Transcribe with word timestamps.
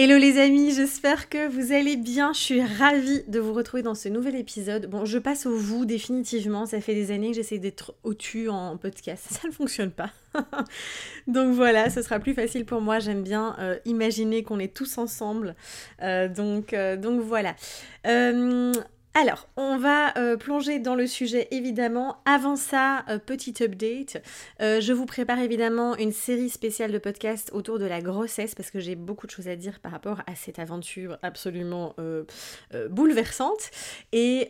Hello 0.00 0.16
les 0.16 0.38
amis, 0.38 0.72
j'espère 0.72 1.28
que 1.28 1.48
vous 1.48 1.72
allez 1.72 1.96
bien. 1.96 2.32
Je 2.32 2.38
suis 2.38 2.62
ravie 2.62 3.24
de 3.26 3.40
vous 3.40 3.52
retrouver 3.52 3.82
dans 3.82 3.96
ce 3.96 4.08
nouvel 4.08 4.36
épisode. 4.36 4.86
Bon, 4.86 5.04
je 5.04 5.18
passe 5.18 5.44
au 5.44 5.56
vous 5.56 5.86
définitivement. 5.86 6.66
Ça 6.66 6.80
fait 6.80 6.94
des 6.94 7.10
années 7.10 7.30
que 7.30 7.34
j'essaie 7.34 7.58
d'être 7.58 7.96
au-dessus 8.04 8.48
en 8.48 8.76
podcast. 8.76 9.26
Ça 9.30 9.48
ne 9.48 9.52
fonctionne 9.52 9.90
pas. 9.90 10.10
donc 11.26 11.52
voilà, 11.52 11.90
ce 11.90 12.02
sera 12.02 12.20
plus 12.20 12.32
facile 12.32 12.64
pour 12.64 12.80
moi. 12.80 13.00
J'aime 13.00 13.24
bien 13.24 13.56
euh, 13.58 13.76
imaginer 13.86 14.44
qu'on 14.44 14.60
est 14.60 14.72
tous 14.72 14.98
ensemble. 14.98 15.56
Euh, 16.00 16.28
donc, 16.28 16.74
euh, 16.74 16.96
donc 16.96 17.20
voilà. 17.20 17.56
Alors, 19.20 19.48
on 19.56 19.78
va 19.78 20.16
euh, 20.16 20.36
plonger 20.36 20.78
dans 20.78 20.94
le 20.94 21.08
sujet 21.08 21.48
évidemment. 21.50 22.18
Avant 22.24 22.54
ça, 22.54 23.04
euh, 23.08 23.18
petit 23.18 23.64
update. 23.64 24.22
Euh, 24.60 24.80
je 24.80 24.92
vous 24.92 25.06
prépare 25.06 25.40
évidemment 25.40 25.96
une 25.96 26.12
série 26.12 26.48
spéciale 26.48 26.92
de 26.92 26.98
podcasts 26.98 27.50
autour 27.52 27.80
de 27.80 27.84
la 27.84 28.00
grossesse 28.00 28.54
parce 28.54 28.70
que 28.70 28.78
j'ai 28.78 28.94
beaucoup 28.94 29.26
de 29.26 29.32
choses 29.32 29.48
à 29.48 29.56
dire 29.56 29.80
par 29.80 29.90
rapport 29.90 30.22
à 30.28 30.36
cette 30.36 30.60
aventure 30.60 31.18
absolument 31.22 31.96
bouleversante. 32.90 33.72
Et 34.12 34.46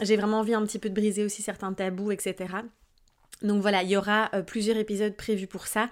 j'ai 0.00 0.16
vraiment 0.16 0.40
envie 0.40 0.54
un 0.54 0.64
petit 0.66 0.80
peu 0.80 0.88
de 0.88 0.94
briser 0.94 1.22
aussi 1.22 1.42
certains 1.42 1.72
tabous, 1.72 2.10
etc. 2.10 2.54
Donc 3.42 3.62
voilà, 3.62 3.84
il 3.84 3.90
y 3.90 3.96
aura 3.96 4.30
plusieurs 4.48 4.78
épisodes 4.78 5.14
prévus 5.14 5.46
pour 5.46 5.68
ça 5.68 5.88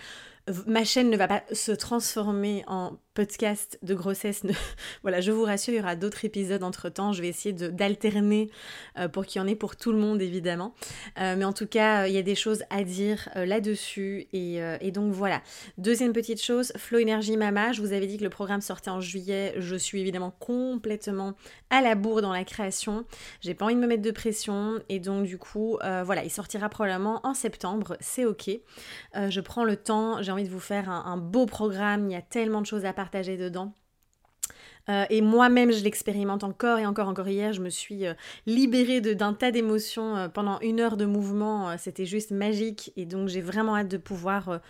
ma 0.66 0.84
chaîne 0.84 1.10
ne 1.10 1.16
va 1.16 1.28
pas 1.28 1.42
se 1.52 1.72
transformer 1.72 2.64
en 2.66 2.98
podcast 3.14 3.78
de 3.82 3.94
grossesse. 3.94 4.42
voilà, 5.02 5.20
je 5.20 5.32
vous 5.32 5.44
rassure, 5.44 5.74
il 5.74 5.78
y 5.78 5.80
aura 5.80 5.96
d'autres 5.96 6.24
épisodes 6.24 6.62
entre 6.62 6.88
temps. 6.88 7.12
Je 7.12 7.22
vais 7.22 7.28
essayer 7.28 7.52
d'alterner 7.52 8.50
euh, 8.98 9.08
pour 9.08 9.26
qu'il 9.26 9.40
y 9.40 9.44
en 9.44 9.48
ait 9.48 9.56
pour 9.56 9.76
tout 9.76 9.92
le 9.92 9.98
monde, 9.98 10.22
évidemment. 10.22 10.74
Euh, 11.18 11.34
mais 11.36 11.44
en 11.44 11.52
tout 11.52 11.66
cas, 11.66 12.06
il 12.06 12.14
y 12.14 12.18
a 12.18 12.22
des 12.22 12.34
choses 12.34 12.62
à 12.70 12.84
dire 12.84 13.28
euh, 13.36 13.44
là-dessus. 13.46 14.28
Et, 14.32 14.60
et, 14.80 14.90
donc 14.92 15.12
voilà. 15.12 15.42
Deuxième 15.78 16.12
petite 16.12 16.42
chose, 16.42 16.72
Flow 16.76 17.00
Energy 17.00 17.36
Mama. 17.36 17.72
Je 17.72 17.80
vous 17.80 17.92
avais 17.92 18.06
dit 18.06 18.18
que 18.18 18.24
le 18.24 18.30
programme 18.30 18.60
sortait 18.60 18.90
en 18.90 19.00
juillet. 19.00 19.54
Je 19.58 19.76
suis 19.76 20.00
évidemment 20.00 20.30
complètement 20.38 21.34
à 21.70 21.80
la 21.80 21.94
bourre 21.94 22.22
dans 22.22 22.32
la 22.32 22.44
création. 22.44 23.04
J'ai 23.40 23.54
pas 23.54 23.64
envie 23.64 23.74
de 23.74 23.80
me 23.80 23.86
mettre 23.86 24.02
de 24.02 24.10
pression. 24.10 24.80
Et 24.88 25.00
donc, 25.00 25.24
du 25.24 25.38
coup, 25.38 25.78
voilà, 26.04 26.24
il 26.24 26.30
sortira 26.30 26.68
probablement 26.68 27.20
en 27.24 27.34
septembre. 27.34 27.96
C'est 28.00 28.24
ok. 28.24 28.50
je 29.14 29.40
prends 29.40 29.64
le 29.64 29.76
temps. 29.76 30.22
J'ai 30.22 30.32
envie 30.32 30.44
de 30.44 30.50
vous 30.50 30.60
faire 30.60 30.90
un, 30.90 31.16
beau 31.16 31.46
programme, 31.46 32.08
il 32.08 32.12
y 32.12 32.16
a 32.16 32.22
tellement 32.22 32.60
de 32.60 32.66
choses 32.66 32.84
à 32.84 32.92
dedans. 33.36 33.74
Euh, 34.88 35.04
et 35.10 35.20
moi-même, 35.20 35.72
je 35.72 35.84
l'expérimente 35.84 36.42
encore 36.42 36.78
et 36.78 36.86
encore, 36.86 37.08
encore 37.08 37.28
hier. 37.28 37.52
Je 37.52 37.60
me 37.60 37.70
suis 37.70 38.06
euh, 38.06 38.14
libérée 38.46 39.00
d'un 39.00 39.34
tas 39.34 39.50
d'émotions 39.50 40.16
euh, 40.16 40.28
pendant 40.28 40.58
une 40.60 40.80
heure 40.80 40.96
de 40.96 41.04
mouvement. 41.04 41.76
C'était 41.78 42.06
juste 42.06 42.30
magique. 42.30 42.92
Et 42.96 43.04
donc, 43.04 43.28
j'ai 43.28 43.40
vraiment 43.40 43.76
hâte 43.76 43.88
de 43.88 43.98
pouvoir 43.98 44.60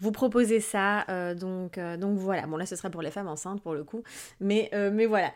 vous 0.00 0.12
proposer 0.12 0.60
ça. 0.60 1.04
donc, 1.34 1.78
donc 1.98 2.18
voilà. 2.18 2.46
Bon, 2.46 2.56
là, 2.56 2.66
ce 2.66 2.76
sera 2.76 2.90
pour 2.90 3.02
les 3.02 3.10
femmes 3.10 3.28
enceintes 3.28 3.62
pour 3.62 3.74
le 3.74 3.84
coup. 3.84 4.02
Mais, 4.40 4.70
mais 4.92 5.06
voilà. 5.06 5.32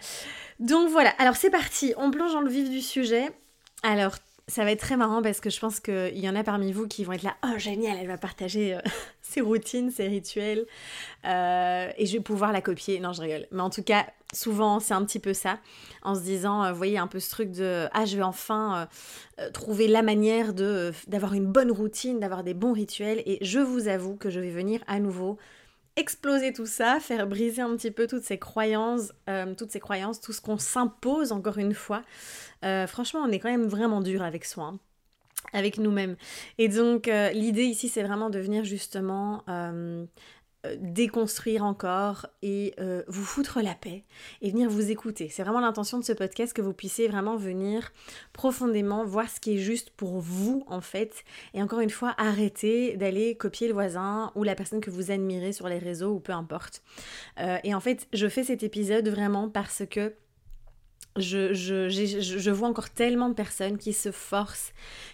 Donc 0.59 0.91
voilà. 0.91 1.11
Alors, 1.19 1.37
c'est 1.37 1.51
parti. 1.51 1.95
On 1.97 2.11
plonge 2.11 2.33
dans 2.33 2.41
le 2.41 2.51
vif 2.51 2.71
du 2.71 2.81
sujet. 2.81 3.31
Alors, 3.83 4.17
ça 4.47 4.65
va 4.65 4.73
être 4.73 4.81
très 4.81 4.97
marrant 4.97 5.23
parce 5.23 5.41
que 5.41 5.49
je 5.49 5.59
pense 5.59 5.81
qu'il 5.81 6.19
y 6.19 6.29
en 6.29 6.37
a 6.37 6.45
parmi 6.45 6.73
vous 6.73 6.87
qui 6.87 7.05
vont 7.05 7.13
être 7.13 7.23
là, 7.23 7.35
oh 7.45 7.59
génial, 7.59 7.97
elle 7.99 8.07
va 8.07 8.19
partager 8.19 8.75
euh, 8.75 8.81
ses 9.23 9.41
routines, 9.41 9.91
ses 9.91 10.07
rituels, 10.07 10.67
euh, 11.25 11.91
et 11.97 12.07
je 12.07 12.13
vais 12.13 12.23
pouvoir 12.23 12.53
la 12.53 12.61
copier. 12.61 13.01
Non, 13.01 13.13
je 13.13 13.23
rigole. 13.23 13.47
Mais 13.53 13.63
en 13.63 13.71
tout 13.71 13.83
cas, 13.83 14.07
souvent, 14.35 14.81
c'est 14.81 14.93
un 14.93 15.05
petit 15.05 15.19
peu 15.19 15.33
ça, 15.33 15.59
en 16.03 16.15
se 16.15 16.21
disant, 16.21 16.63
euh, 16.63 16.73
vous 16.73 16.77
voyez, 16.77 16.99
un 16.99 17.07
peu 17.07 17.21
ce 17.21 17.31
truc 17.31 17.53
de, 17.53 17.89
ah, 17.93 18.05
je 18.05 18.17
vais 18.17 18.23
enfin 18.23 18.89
trouver 19.53 19.89
la 19.89 20.03
manière 20.03 20.53
d'avoir 20.53 21.35
une 21.35 21.47
bonne 21.47 21.73
routine, 21.73 22.21
d'avoir 22.21 22.45
des 22.45 22.55
bons 22.55 22.73
rituels, 22.73 23.23
et 23.27 23.39
je 23.41 23.59
vous 23.59 23.89
avoue 23.89 24.15
que 24.15 24.31
je 24.31 24.41
vais 24.41 24.51
venir 24.51 24.81
à 24.87 25.01
nouveau 25.01 25.39
exploser 25.97 26.53
tout 26.53 26.67
ça, 26.67 26.99
faire 27.01 27.27
briser 27.27 27.63
un 27.63 27.77
petit 27.77 27.91
peu 27.91 28.07
toutes 28.07 28.25
ces 28.25 28.39
croyances, 28.39 29.13
toutes 29.57 29.71
ces 29.71 29.81
croyances, 29.81 30.21
tout 30.21 30.33
ce 30.33 30.41
qu'on 30.41 30.59
s'impose 30.59 31.31
encore 31.31 31.59
une 31.59 31.75
fois. 31.75 32.03
Euh, 32.65 32.87
franchement, 32.87 33.21
on 33.21 33.31
est 33.31 33.39
quand 33.39 33.51
même 33.51 33.67
vraiment 33.67 34.01
dur 34.01 34.23
avec 34.23 34.45
soi. 34.45 34.65
Hein, 34.65 34.79
avec 35.53 35.79
nous-mêmes. 35.79 36.17
Et 36.59 36.69
donc, 36.69 37.09
euh, 37.09 37.31
l'idée 37.31 37.65
ici, 37.65 37.89
c'est 37.89 38.03
vraiment 38.03 38.31
de 38.31 38.39
venir 38.39 38.65
justement 38.65 39.45
euh, 39.49 40.05
déconstruire 40.79 41.65
encore 41.65 42.27
et 42.43 42.75
vous 43.09 43.25
foutre 43.25 43.61
la 43.61 43.75
paix 43.75 44.05
et 44.43 44.51
venir 44.51 44.69
vous 44.69 44.91
écouter. 44.91 45.29
C'est 45.29 45.43
vraiment 45.43 45.61
l'intention 45.61 45.99
de 45.99 46.05
ce 46.05 46.13
podcast 46.13 46.53
que 46.53 46.63
vous 46.63 46.73
puissiez 46.73 47.09
vraiment 47.09 47.37
venir 47.37 47.93
profondément 48.33 49.05
voir 49.05 49.29
ce 49.29 49.41
qui 49.41 49.55
est 49.55 49.59
juste 49.59 49.91
pour 49.91 50.21
vous 50.21 50.65
en 50.67 50.81
fait. 50.81 51.25
Et 51.55 51.63
encore 51.63 51.81
une 51.81 51.91
fois, 51.91 52.15
arrêter 52.19 52.97
d'aller 52.97 53.37
copier 53.37 53.69
le 53.69 53.75
voisin 53.75 54.33
ou 54.35 54.43
la 54.43 54.55
personne 54.55 54.81
que 54.81 54.91
vous 54.91 55.11
admirez 55.11 55.53
sur 55.53 55.69
les 55.69 55.79
réseaux 55.79 56.13
ou 56.13 56.21
peu 56.21 56.33
importe. 56.33 56.83
et 57.39 57.75
en 57.75 57.81
fait, 57.81 58.07
je 58.13 58.29
fais 58.29 58.45
cet 58.45 58.63
épisode 58.63 59.09
vraiment 59.09 59.49
parce 59.49 59.83
que 59.89 60.15
je, 61.17 61.55
je, 61.55 61.89
je, 61.89 62.51
vois 62.51 62.69
encore 62.69 62.91
tellement 62.91 63.29
de 63.29 63.35
personnes 63.35 63.79
qui 63.79 63.93
se 63.93 64.11
forcent, 64.11 64.73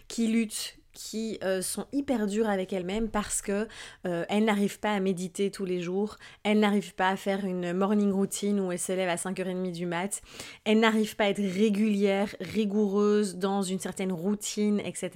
qui 0.08 0.28
luttent, 0.28 0.76
qui 1.00 1.38
euh, 1.42 1.62
sont 1.62 1.86
hyper 1.92 2.26
dures 2.26 2.48
avec 2.48 2.74
elles-mêmes 2.74 3.08
parce 3.08 3.40
que 3.40 3.66
euh, 4.06 4.24
elles 4.28 4.44
n'arrivent 4.44 4.80
pas 4.80 4.92
à 4.92 5.00
méditer 5.00 5.50
tous 5.50 5.64
les 5.64 5.80
jours, 5.80 6.16
elles 6.42 6.60
n'arrivent 6.60 6.94
pas 6.94 7.08
à 7.08 7.16
faire 7.16 7.46
une 7.46 7.72
morning 7.72 8.12
routine 8.12 8.60
où 8.60 8.70
elles 8.70 8.78
se 8.78 8.92
lèvent 8.92 9.08
à 9.08 9.16
5h30 9.16 9.72
du 9.72 9.86
mat, 9.86 10.20
elles 10.64 10.78
n'arrivent 10.78 11.16
pas 11.16 11.24
à 11.24 11.28
être 11.28 11.42
régulières, 11.42 12.34
rigoureuses 12.40 13.36
dans 13.36 13.62
une 13.62 13.78
certaine 13.78 14.12
routine, 14.12 14.80
etc. 14.80 15.10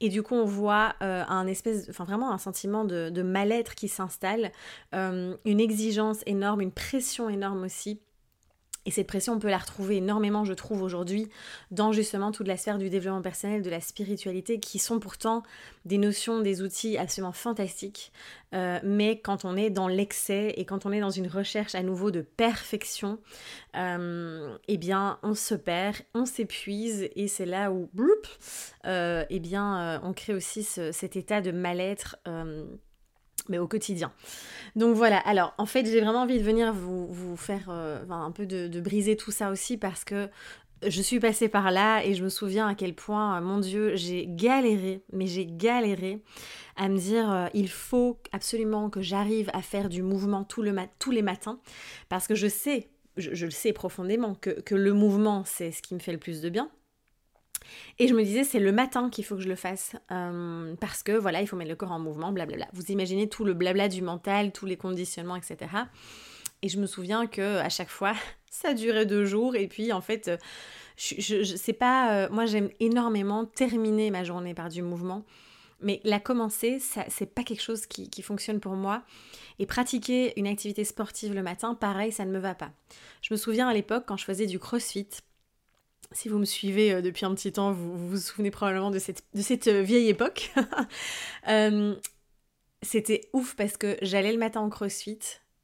Et 0.00 0.10
du 0.10 0.22
coup, 0.22 0.34
on 0.34 0.44
voit 0.44 0.94
euh, 1.02 1.24
un 1.28 1.46
espèce, 1.46 1.88
enfin 1.88 2.04
vraiment 2.04 2.30
un 2.30 2.38
sentiment 2.38 2.84
de, 2.84 3.08
de 3.08 3.22
mal-être 3.22 3.74
qui 3.74 3.88
s'installe, 3.88 4.52
une 4.92 5.60
exigence 5.60 6.18
énorme, 6.26 6.60
une 6.60 6.72
pression 6.72 7.28
énorme 7.30 7.64
aussi 7.64 8.00
et 8.86 8.90
cette 8.90 9.06
pression, 9.06 9.34
on 9.34 9.38
peut 9.38 9.50
la 9.50 9.58
retrouver 9.58 9.96
énormément, 9.96 10.44
je 10.44 10.54
trouve, 10.54 10.82
aujourd'hui, 10.82 11.28
dans 11.70 11.92
justement 11.92 12.32
toute 12.32 12.48
la 12.48 12.56
sphère 12.56 12.78
du 12.78 12.88
développement 12.88 13.20
personnel, 13.20 13.60
de 13.62 13.68
la 13.68 13.80
spiritualité, 13.80 14.58
qui 14.58 14.78
sont 14.78 15.00
pourtant 15.00 15.42
des 15.84 15.98
notions, 15.98 16.40
des 16.40 16.62
outils 16.62 16.96
absolument 16.96 17.32
fantastiques. 17.32 18.10
Euh, 18.54 18.78
mais 18.82 19.20
quand 19.20 19.44
on 19.44 19.54
est 19.54 19.68
dans 19.68 19.86
l'excès 19.86 20.54
et 20.56 20.64
quand 20.64 20.86
on 20.86 20.92
est 20.92 21.00
dans 21.00 21.10
une 21.10 21.28
recherche 21.28 21.74
à 21.74 21.82
nouveau 21.82 22.10
de 22.10 22.22
perfection, 22.22 23.18
euh, 23.76 24.56
eh 24.66 24.78
bien, 24.78 25.18
on 25.22 25.34
se 25.34 25.54
perd, 25.54 25.96
on 26.14 26.24
s'épuise, 26.24 27.10
et 27.14 27.28
c'est 27.28 27.46
là 27.46 27.70
où, 27.70 27.90
euh, 28.86 29.24
eh 29.28 29.40
bien, 29.40 30.00
on 30.02 30.14
crée 30.14 30.34
aussi 30.34 30.62
cet 30.62 31.16
état 31.16 31.42
de 31.42 31.50
mal-être 31.50 32.16
mais 33.50 33.58
au 33.58 33.68
quotidien. 33.68 34.12
Donc 34.76 34.96
voilà, 34.96 35.18
alors 35.18 35.52
en 35.58 35.66
fait 35.66 35.84
j'ai 35.84 36.00
vraiment 36.00 36.22
envie 36.22 36.38
de 36.38 36.44
venir 36.44 36.72
vous, 36.72 37.36
faire 37.36 37.66
euh, 37.68 38.02
un 38.08 38.30
peu 38.30 38.46
de, 38.46 38.80
briser 38.80 39.16
tout 39.16 39.30
ça 39.30 39.50
aussi 39.50 39.76
parce 39.76 40.04
que 40.04 40.28
je 40.86 41.02
suis 41.02 41.20
passée 41.20 41.48
par 41.48 41.70
là 41.70 42.02
et 42.02 42.14
je 42.14 42.24
me 42.24 42.30
souviens 42.30 42.66
à 42.66 42.74
quel 42.74 42.94
point, 42.94 43.36
euh, 43.36 43.40
mon 43.42 43.58
Dieu, 43.58 43.96
j'ai 43.96 44.26
galéré, 44.26 45.02
mais 45.12 45.26
j'ai 45.26 45.44
galéré 45.44 46.22
à 46.76 46.88
me 46.88 46.96
dire 46.96 47.30
euh, 47.30 47.46
il 47.52 47.68
faut 47.68 48.18
absolument 48.32 48.88
que 48.88 49.02
j'arrive 49.02 49.50
à 49.52 49.60
faire 49.60 49.90
du 49.90 50.02
mouvement 50.02 50.44
tous 50.44 50.62
les 50.62 51.22
matins 51.22 51.58
parce 52.08 52.26
que 52.26 52.34
je 52.34 52.46
sais, 52.46 52.88
je, 53.18 53.44
le 53.44 53.50
sais 53.50 53.74
profondément 53.74 54.34
que, 54.34 54.50
que 54.50 54.74
le 54.74 54.94
mouvement 54.94 55.42
c'est 55.44 55.72
ce 55.72 55.82
qui 55.82 55.94
me 55.94 56.00
fait 56.00 56.12
le 56.12 56.18
plus 56.18 56.40
de 56.40 56.48
bien 56.48 56.70
et 57.98 58.08
je 58.08 58.14
me 58.14 58.22
disais, 58.22 58.44
c'est 58.44 58.58
le 58.58 58.72
matin 58.72 59.10
qu'il 59.10 59.24
faut 59.24 59.36
que 59.36 59.42
je 59.42 59.48
le 59.48 59.56
fasse. 59.56 59.96
Euh, 60.10 60.74
parce 60.80 61.02
que 61.02 61.12
voilà, 61.12 61.40
il 61.40 61.46
faut 61.46 61.56
mettre 61.56 61.70
le 61.70 61.76
corps 61.76 61.92
en 61.92 61.98
mouvement, 61.98 62.32
blablabla. 62.32 62.68
Vous 62.72 62.90
imaginez 62.90 63.28
tout 63.28 63.44
le 63.44 63.54
blabla 63.54 63.88
du 63.88 64.02
mental, 64.02 64.52
tous 64.52 64.66
les 64.66 64.76
conditionnements, 64.76 65.36
etc. 65.36 65.58
Et 66.62 66.68
je 66.68 66.78
me 66.78 66.86
souviens 66.86 67.26
que 67.26 67.58
à 67.58 67.68
chaque 67.68 67.90
fois, 67.90 68.14
ça 68.50 68.74
durait 68.74 69.06
deux 69.06 69.24
jours. 69.24 69.56
Et 69.56 69.68
puis 69.68 69.92
en 69.92 70.00
fait, 70.00 70.30
je, 70.96 71.14
je, 71.18 71.56
sais 71.56 71.72
pas. 71.72 72.12
Euh, 72.12 72.28
moi, 72.30 72.46
j'aime 72.46 72.70
énormément 72.80 73.44
terminer 73.44 74.10
ma 74.10 74.24
journée 74.24 74.54
par 74.54 74.68
du 74.68 74.82
mouvement. 74.82 75.24
Mais 75.82 76.00
la 76.04 76.20
commencer, 76.20 76.78
ça, 76.78 77.04
c'est 77.08 77.34
pas 77.34 77.42
quelque 77.42 77.62
chose 77.62 77.86
qui, 77.86 78.22
fonctionne 78.22 78.60
pour 78.60 78.74
moi. 78.74 79.02
Et 79.58 79.66
pratiquer 79.66 80.38
une 80.38 80.46
activité 80.46 80.84
sportive 80.84 81.34
le 81.34 81.42
matin, 81.42 81.74
pareil, 81.74 82.12
ça 82.12 82.24
ne 82.24 82.30
me 82.30 82.38
va 82.38 82.54
pas. 82.54 82.70
Je 83.22 83.32
me 83.32 83.38
souviens 83.38 83.68
à 83.68 83.74
l'époque, 83.74 84.04
quand 84.06 84.16
je 84.16 84.24
faisais 84.24 84.46
du 84.46 84.58
crossfit, 84.58 85.08
si 86.12 86.28
vous 86.28 86.38
me 86.38 86.44
suivez 86.44 86.92
euh, 86.92 87.02
depuis 87.02 87.24
un 87.24 87.34
petit 87.34 87.52
temps, 87.52 87.72
vous 87.72 87.96
vous, 87.96 88.16
souvenez 88.16 88.50
probablement 88.50 88.90
de 88.90 88.98
cette, 88.98 89.22
de 89.34 89.42
cette 89.42 89.68
euh, 89.68 89.82
vieille 89.82 90.08
époque. 90.08 90.52
Euh, 91.48 91.94
c'était 92.82 93.22
ouf 93.32 93.56
parce 93.56 93.76
que 93.78 93.96
j'allais 94.02 94.32
le 94.32 94.38
matin 94.38 94.60
en 94.60 94.68
crossfit 94.68 95.18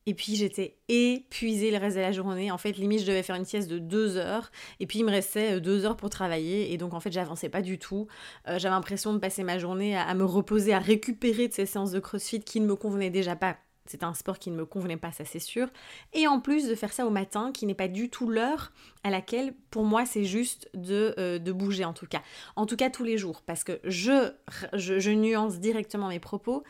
et 0.06 0.14
puis 0.14 0.36
j'étais 0.36 0.78
épuisée 0.88 1.70
le 1.70 1.76
reste 1.76 1.96
de 1.96 2.00
la 2.00 2.12
journée. 2.12 2.50
En 2.50 2.56
fait, 2.56 2.72
limite, 2.72 3.00
je 3.00 3.06
devais 3.06 3.22
faire 3.22 3.36
une 3.36 3.44
sieste 3.44 3.68
de 3.68 3.78
deux 3.78 4.16
heures. 4.16 4.50
Et 4.80 4.86
puis 4.86 5.00
il 5.00 5.04
me 5.04 5.10
restait 5.10 5.60
deux 5.60 5.84
heures 5.84 5.96
pour 5.96 6.08
travailler. 6.08 6.72
Et 6.72 6.78
donc 6.78 6.94
en 6.94 7.00
fait, 7.00 7.12
j'avançais 7.12 7.50
pas 7.50 7.62
du 7.62 7.78
tout. 7.78 8.06
J'avais 8.46 8.70
l'impression 8.70 9.12
de 9.12 9.18
passer 9.18 9.44
ma 9.44 9.58
journée 9.58 9.96
à, 9.96 10.14
me 10.14 10.24
reposer, 10.24 10.72
à 10.72 10.78
récupérer 10.78 11.48
de 11.48 11.52
ces 11.52 11.66
séances 11.66 11.92
de 11.92 12.00
crossfit 12.00 12.40
qui 12.40 12.60
ne 12.60 12.66
me 12.66 12.74
convenaient 12.74 13.10
déjà 13.10 13.36
pas 13.36 13.58
c'est 13.90 14.02
un 14.02 14.14
sport 14.14 14.38
qui 14.38 14.50
ne 14.50 14.56
me 14.56 14.64
convenait 14.64 14.96
pas, 14.96 15.12
ça 15.12 15.24
c'est 15.24 15.38
sûr. 15.38 15.68
Et 16.12 16.26
en 16.26 16.40
plus 16.40 16.68
de 16.68 16.74
faire 16.74 16.92
ça 16.92 17.06
au 17.06 17.10
matin, 17.10 17.50
qui 17.52 17.66
n'est 17.66 17.74
pas 17.74 17.88
du 17.88 18.10
tout 18.10 18.28
l'heure 18.28 18.72
à 19.04 19.10
laquelle, 19.10 19.54
pour 19.70 19.84
moi, 19.84 20.06
c'est 20.06 20.24
juste 20.24 20.68
de, 20.74 21.14
euh, 21.18 21.38
de, 21.38 21.52
bouger 21.52 21.84
en 21.84 21.92
tout 21.92 22.06
cas. 22.06 22.22
En 22.56 22.66
tout 22.66 22.76
cas 22.76 22.90
tous 22.90 23.04
les 23.04 23.18
jours, 23.18 23.42
parce 23.42 23.64
que 23.64 23.80
je, 23.84 24.32
je, 24.72 25.10
nuance 25.10 25.58
directement 25.58 26.08
mes 26.08 26.20
propos. 26.20 26.64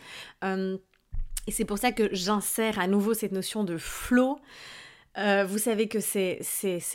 Euh, 0.45 0.77
et 1.47 1.53
c'est 1.53 1.65
pour 1.65 1.79
ça 1.79 1.93
que 1.93 2.09
j'insère 2.13 2.79
à 2.79 2.87
nouveau 2.87 3.15
cette 3.15 3.33
notion 3.33 3.65
de 3.65 3.77
flow. 3.77 4.39
Euh, 5.19 5.45
vous 5.45 5.59
savez 5.59 5.89
que 5.89 5.99
c'est 6.01 6.41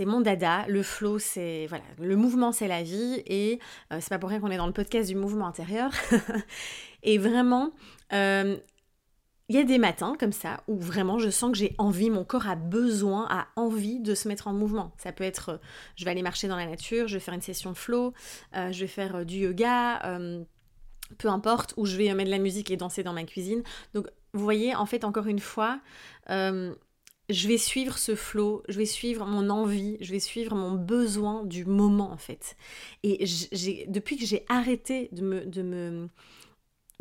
mon 0.06 0.22
dada, 0.22 0.66
le 0.68 0.84
flow, 0.84 1.18
c'est 1.18 1.66
voilà, 1.68 1.84
le 2.00 2.16
mouvement 2.16 2.52
c'est 2.52 2.68
la 2.68 2.84
vie 2.84 3.24
et 3.26 3.58
c'est 3.92 4.10
pas 4.10 4.20
pour 4.20 4.30
rien 4.30 4.40
qu'on 4.40 4.52
est 4.52 4.58
dans 4.58 4.68
le 4.68 4.74
podcast 4.74 5.10
du 5.10 5.16
mouvement 5.16 5.48
intérieur. 5.48 5.92
et 7.04 7.18
vraiment, 7.18 7.72
il 9.52 9.56
y 9.56 9.58
a 9.58 9.66
des 9.66 9.80
matins 9.80 10.16
comme 10.18 10.32
ça 10.32 10.64
où 10.70 10.80
vraiment 10.80 11.20
je 11.20 11.30
sens 11.30 11.52
que 11.52 11.58
j'ai 11.58 11.76
envie, 11.78 12.10
mon 12.10 12.24
corps 12.24 12.48
a 12.48 12.56
besoin, 12.56 13.28
a 13.30 13.48
envie 13.58 14.00
de 14.00 14.16
se 14.16 14.30
mettre 14.30 14.48
en 14.48 14.54
mouvement. 14.54 14.94
Ça 14.98 15.12
peut 15.12 15.26
être, 15.26 15.50
euh, 15.50 15.58
je 15.98 16.06
vais 16.06 16.12
aller 16.12 16.22
marcher 16.22 16.48
dans 16.48 16.56
la 16.56 16.66
nature, 16.66 17.10
je 17.10 17.16
vais 17.16 17.20
faire 17.20 17.34
une 17.34 17.42
session 17.42 17.74
flow, 17.74 18.14
euh, 18.56 18.72
je 18.72 18.80
vais 18.80 18.88
faire 18.88 19.18
euh, 19.18 19.24
du 19.26 19.40
yoga, 19.40 20.18
peu 21.18 21.28
importe, 21.28 21.74
ou 21.76 21.86
je 21.86 21.98
vais 21.98 22.14
mettre 22.14 22.30
de 22.30 22.36
la 22.36 22.42
musique 22.42 22.72
et 22.72 22.78
danser 22.78 23.04
dans 23.04 23.12
ma 23.12 23.26
cuisine. 23.26 23.62
Donc 23.94 24.08
vous 24.32 24.42
voyez, 24.42 24.74
en 24.74 24.86
fait, 24.86 25.04
encore 25.04 25.28
une 25.28 25.40
fois, 25.40 25.82
je 26.30 27.48
vais 27.50 27.58
suivre 27.58 27.98
ce 27.98 28.16
flow, 28.16 28.64
je 28.70 28.78
vais 28.78 28.86
suivre 28.86 29.26
mon 29.26 29.50
envie, 29.50 29.98
je 30.00 30.14
vais 30.14 30.20
suivre 30.20 30.56
mon 30.56 30.72
besoin 30.72 31.44
du 31.44 31.66
moment 31.66 32.10
en 32.14 32.18
fait. 32.18 32.56
Et 33.04 33.26
depuis 33.90 34.16
que 34.16 34.26
j'ai 34.26 34.46
arrêté 34.48 35.10
de 35.12 35.22
me, 35.22 35.46
de 35.46 35.62
me 35.62 36.10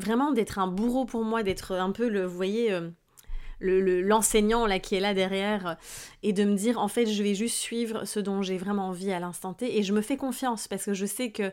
vraiment 0.00 0.32
d'être 0.32 0.58
un 0.58 0.66
bourreau 0.66 1.04
pour 1.04 1.24
moi, 1.24 1.42
d'être 1.42 1.74
un 1.74 1.92
peu 1.92 2.08
le, 2.08 2.24
voyez, 2.24 2.72
euh, 2.72 2.90
l'enseignant 3.60 4.66
là 4.66 4.78
qui 4.78 4.94
est 4.94 5.00
là 5.00 5.14
derrière 5.14 5.66
euh, 5.66 5.74
et 6.22 6.32
de 6.32 6.44
me 6.44 6.54
dire 6.54 6.78
en 6.78 6.88
fait 6.88 7.06
je 7.06 7.22
vais 7.22 7.34
juste 7.34 7.56
suivre 7.56 8.04
ce 8.04 8.20
dont 8.20 8.42
j'ai 8.42 8.58
vraiment 8.58 8.88
envie 8.88 9.12
à 9.12 9.20
l'instant 9.20 9.54
T 9.54 9.78
et 9.78 9.82
je 9.82 9.92
me 9.92 10.00
fais 10.00 10.16
confiance 10.16 10.66
parce 10.66 10.86
que 10.86 10.94
je 10.94 11.06
sais 11.06 11.30
que 11.30 11.52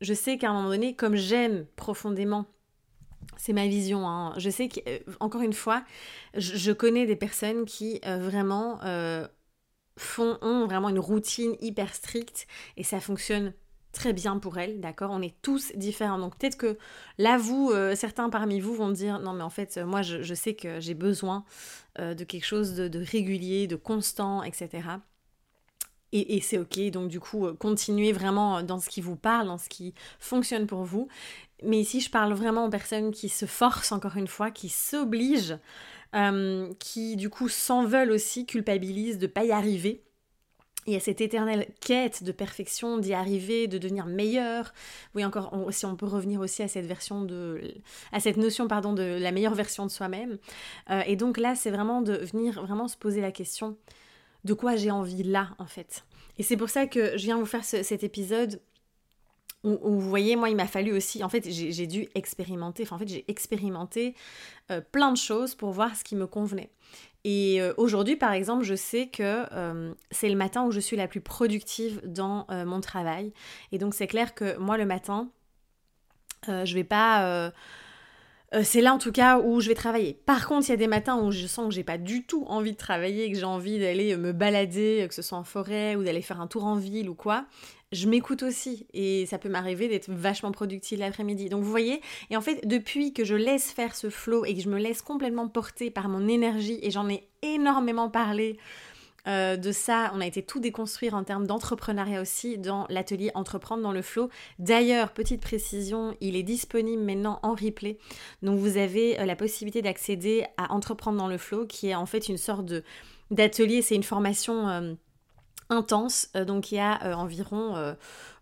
je 0.00 0.14
sais 0.14 0.38
qu'à 0.38 0.50
un 0.50 0.54
moment 0.54 0.70
donné 0.70 0.94
comme 0.94 1.14
j'aime 1.14 1.66
profondément 1.76 2.46
c'est 3.36 3.52
ma 3.52 3.66
vision. 3.66 4.08
Hein, 4.08 4.34
je 4.38 4.50
sais 4.50 4.68
qu'encore 4.68 5.42
euh, 5.42 5.44
une 5.44 5.52
fois, 5.52 5.84
je, 6.34 6.72
connais 6.72 7.06
des 7.06 7.16
personnes 7.16 7.64
qui 7.64 8.00
vraiment 8.04 8.80
font, 9.96 10.38
ont 10.42 10.66
vraiment 10.66 10.88
une 10.88 10.98
routine 10.98 11.54
hyper 11.60 11.94
stricte 11.94 12.46
et 12.76 12.82
ça 12.82 13.00
fonctionne 13.00 13.52
très 13.92 14.12
bien 14.12 14.38
pour 14.38 14.58
elle, 14.58 14.80
d'accord? 14.80 15.10
On 15.12 15.22
est 15.22 15.34
tous 15.42 15.72
différents. 15.74 16.18
Donc 16.18 16.36
peut-être 16.36 16.56
que 16.56 16.78
là, 17.18 17.38
vous, 17.38 17.70
euh, 17.70 17.94
certains 17.94 18.30
parmi 18.30 18.60
vous 18.60 18.74
vont 18.74 18.90
dire, 18.90 19.18
non 19.20 19.32
mais 19.32 19.42
en 19.42 19.50
fait, 19.50 19.78
moi, 19.78 20.02
je, 20.02 20.34
sais 20.34 20.54
que 20.54 20.80
j'ai 20.80 20.94
besoin 20.94 21.44
euh, 21.98 22.14
de 22.14 22.24
quelque 22.24 22.46
chose 22.46 22.74
de, 22.74 23.04
régulier, 23.04 23.66
de 23.66 23.76
constant, 23.76 24.42
etc. 24.42 24.68
Et, 26.12 26.40
c'est 26.40 26.58
ok, 26.58 26.90
donc 26.90 27.08
du 27.08 27.20
coup, 27.20 27.46
euh, 27.46 27.54
continuez 27.54 28.10
vraiment 28.10 28.62
dans 28.64 28.80
ce 28.80 28.88
qui 28.88 29.00
vous 29.00 29.14
parle, 29.14 29.46
dans 29.46 29.58
ce 29.58 29.68
qui 29.68 29.94
fonctionne 30.18 30.66
pour 30.66 30.82
vous. 30.82 31.06
Mais 31.62 31.78
ici, 31.78 32.00
je 32.00 32.10
parle 32.10 32.32
vraiment 32.32 32.64
aux 32.64 32.70
personnes 32.70 33.12
qui 33.12 33.28
se 33.28 33.46
forcent, 33.46 33.92
encore 33.92 34.16
une 34.16 34.26
fois, 34.26 34.50
qui 34.50 34.68
s'obligent, 34.68 35.58
qui 36.80 37.14
du 37.14 37.30
coup 37.30 37.48
s'en 37.48 37.84
veulent 37.84 38.10
aussi, 38.10 38.44
culpabilisent 38.44 39.18
de 39.18 39.26
ne 39.26 39.30
pas 39.30 39.44
y 39.44 39.52
arriver 39.52 40.02
il 40.86 40.94
y 40.94 40.96
a 40.96 41.00
cette 41.00 41.20
éternelle 41.20 41.66
quête 41.80 42.24
de 42.24 42.32
perfection, 42.32 42.98
d'y 42.98 43.12
arriver, 43.12 43.66
de 43.68 43.78
devenir 43.78 44.06
meilleur. 44.06 44.72
Oui, 45.14 45.24
encore, 45.24 45.52
si 45.70 45.84
on 45.84 45.94
peut 45.94 46.06
revenir 46.06 46.40
aussi 46.40 46.62
à 46.62 46.68
cette 46.68 46.86
version 46.86 47.22
de, 47.22 47.60
à 48.12 48.20
cette 48.20 48.38
notion, 48.38 48.66
pardon, 48.66 48.92
de 48.92 49.02
la 49.02 49.30
meilleure 49.30 49.54
version 49.54 49.84
de 49.84 49.90
soi-même. 49.90 50.38
Euh, 50.90 51.02
et 51.06 51.16
donc 51.16 51.36
là, 51.36 51.54
c'est 51.54 51.70
vraiment 51.70 52.00
de 52.00 52.14
venir 52.32 52.62
vraiment 52.62 52.88
se 52.88 52.96
poser 52.96 53.20
la 53.20 53.30
question 53.30 53.76
de 54.44 54.54
quoi 54.54 54.76
j'ai 54.76 54.90
envie 54.90 55.22
là, 55.22 55.50
en 55.58 55.66
fait? 55.66 56.04
Et 56.38 56.42
c'est 56.42 56.56
pour 56.56 56.70
ça 56.70 56.86
que 56.86 57.18
je 57.18 57.24
viens 57.24 57.36
vous 57.36 57.46
faire 57.46 57.64
cet 57.64 58.02
épisode 58.02 58.60
où, 59.62 59.76
vous 59.82 60.08
voyez, 60.08 60.36
moi, 60.36 60.48
il 60.48 60.56
m'a 60.56 60.66
fallu 60.66 60.92
aussi, 60.96 61.22
en 61.22 61.28
fait, 61.28 61.46
j'ai 61.50 61.86
dû 61.86 62.08
expérimenter, 62.14 62.84
enfin, 62.84 62.96
en 62.96 62.98
fait, 62.98 63.08
j'ai 63.08 63.24
expérimenté 63.28 64.14
euh, 64.70 64.80
plein 64.80 65.12
de 65.12 65.18
choses 65.18 65.54
pour 65.54 65.70
voir 65.72 65.94
ce 65.94 66.02
qui 66.02 66.16
me 66.16 66.26
convenait. 66.26 66.70
Et 67.24 67.60
euh, 67.60 67.74
aujourd'hui, 67.76 68.16
par 68.16 68.32
exemple, 68.32 68.64
je 68.64 68.74
sais 68.74 69.08
que 69.08 69.44
euh, 69.52 69.92
c'est 70.10 70.28
le 70.28 70.36
matin 70.36 70.64
où 70.64 70.70
je 70.70 70.80
suis 70.80 70.96
la 70.96 71.06
plus 71.06 71.20
productive 71.20 72.00
dans 72.04 72.46
euh, 72.50 72.64
mon 72.64 72.80
travail. 72.80 73.32
Et 73.72 73.78
donc, 73.78 73.94
c'est 73.94 74.06
clair 74.06 74.34
que 74.34 74.56
moi, 74.56 74.78
le 74.78 74.86
matin, 74.86 75.30
je 76.46 76.74
vais 76.74 76.84
pas. 76.84 77.52
C'est 78.62 78.80
là 78.80 78.92
en 78.92 78.98
tout 78.98 79.12
cas 79.12 79.38
où 79.38 79.60
je 79.60 79.68
vais 79.68 79.74
travailler. 79.74 80.14
Par 80.26 80.46
contre, 80.48 80.68
il 80.68 80.70
y 80.70 80.74
a 80.74 80.76
des 80.76 80.88
matins 80.88 81.20
où 81.20 81.30
je 81.30 81.46
sens 81.46 81.68
que 81.68 81.74
j'ai 81.74 81.84
pas 81.84 81.98
du 81.98 82.24
tout 82.24 82.44
envie 82.48 82.72
de 82.72 82.76
travailler, 82.76 83.30
que 83.30 83.38
j'ai 83.38 83.44
envie 83.44 83.78
d'aller 83.78 84.16
me 84.16 84.32
balader, 84.32 85.06
que 85.08 85.14
ce 85.14 85.22
soit 85.22 85.38
en 85.38 85.44
forêt 85.44 85.94
ou 85.96 86.02
d'aller 86.02 86.22
faire 86.22 86.40
un 86.40 86.46
tour 86.46 86.64
en 86.64 86.74
ville 86.74 87.08
ou 87.08 87.14
quoi 87.14 87.46
je 87.92 88.06
m'écoute 88.06 88.44
aussi 88.44 88.86
et 88.92 89.26
ça 89.26 89.38
peut 89.38 89.48
m'arriver 89.48 89.88
d'être 89.88 90.10
vachement 90.10 90.52
productive 90.52 91.00
l'après-midi. 91.00 91.48
Donc 91.48 91.64
vous 91.64 91.70
voyez, 91.70 92.00
et 92.30 92.36
en 92.36 92.40
fait 92.40 92.66
depuis 92.66 93.12
que 93.12 93.24
je 93.24 93.34
laisse 93.34 93.72
faire 93.72 93.96
ce 93.96 94.10
flow 94.10 94.44
et 94.44 94.54
que 94.54 94.60
je 94.60 94.68
me 94.68 94.78
laisse 94.78 95.02
complètement 95.02 95.48
porter 95.48 95.90
par 95.90 96.08
mon 96.08 96.28
énergie 96.28 96.78
et 96.82 96.90
j'en 96.90 97.08
ai 97.08 97.28
énormément 97.42 98.08
parlé 98.08 98.58
euh, 99.26 99.56
de 99.56 99.72
ça, 99.72 100.12
on 100.14 100.20
a 100.20 100.26
été 100.26 100.42
tout 100.42 100.60
déconstruire 100.60 101.14
en 101.14 101.24
termes 101.24 101.46
d'entrepreneuriat 101.46 102.20
aussi 102.20 102.58
dans 102.58 102.86
l'atelier 102.88 103.30
Entreprendre 103.34 103.82
dans 103.82 103.92
le 103.92 104.02
flow. 104.02 104.28
D'ailleurs, 104.58 105.12
petite 105.12 105.40
précision, 105.40 106.16
il 106.20 106.36
est 106.36 106.42
disponible 106.42 107.02
maintenant 107.02 107.38
en 107.42 107.54
replay. 107.54 107.98
Donc 108.42 108.58
vous 108.58 108.76
avez 108.76 109.20
euh, 109.20 109.24
la 109.24 109.36
possibilité 109.36 109.82
d'accéder 109.82 110.44
à 110.56 110.72
Entreprendre 110.72 111.18
dans 111.18 111.28
le 111.28 111.38
flow 111.38 111.66
qui 111.66 111.88
est 111.88 111.94
en 111.94 112.06
fait 112.06 112.28
une 112.28 112.38
sorte 112.38 112.72
d'atelier, 113.30 113.82
c'est 113.82 113.94
une 113.94 114.02
formation 114.02 114.68
euh, 114.68 114.94
intense. 115.70 116.28
Euh, 116.36 116.44
donc 116.44 116.72
il 116.72 116.76
y 116.76 116.78
a 116.78 117.02
euh, 117.04 117.14
environ 117.14 117.76
euh, 117.76 117.94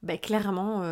bah, 0.03 0.17
clairement 0.17 0.83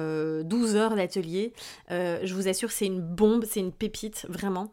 12 0.42 0.76
heures 0.76 0.94
d'atelier. 0.94 1.52
je 1.90 2.34
vous 2.34 2.48
assure, 2.48 2.70
c'est 2.70 2.86
une 2.86 3.00
bombe, 3.00 3.44
c'est 3.44 3.60
une 3.60 3.72
pépite, 3.72 4.26
vraiment. 4.28 4.72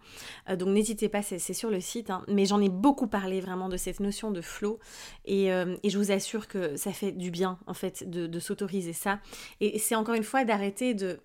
donc 0.50 0.70
n'hésitez 0.70 1.08
pas, 1.08 1.22
c'est 1.22 1.40
sur 1.54 1.70
le 1.70 1.80
site. 1.80 2.10
Hein. 2.10 2.24
Mais 2.28 2.46
j'en 2.46 2.60
ai 2.60 2.70
beaucoup 2.70 3.08
parlé 3.08 3.42
vraiment 3.42 3.70
de 3.70 3.78
cette 3.78 4.00
notion 4.00 4.32
de 4.32 4.42
flow. 4.42 4.80
Et, 5.26 5.50
je 5.84 5.98
vous 5.98 6.12
assure 6.12 6.48
que 6.48 6.76
ça 6.76 6.92
fait 6.92 7.12
du 7.12 7.30
bien, 7.30 7.60
en 7.68 7.76
fait, 7.76 8.10
de, 8.10 8.26
de 8.26 8.40
s'autoriser 8.40 8.94
ça. 8.94 9.20
Et 9.62 9.78
c'est 9.78 9.96
encore 9.96 10.16
une 10.16 10.24
fois 10.24 10.46
d'arrêter 10.46 10.96
de 10.96 11.20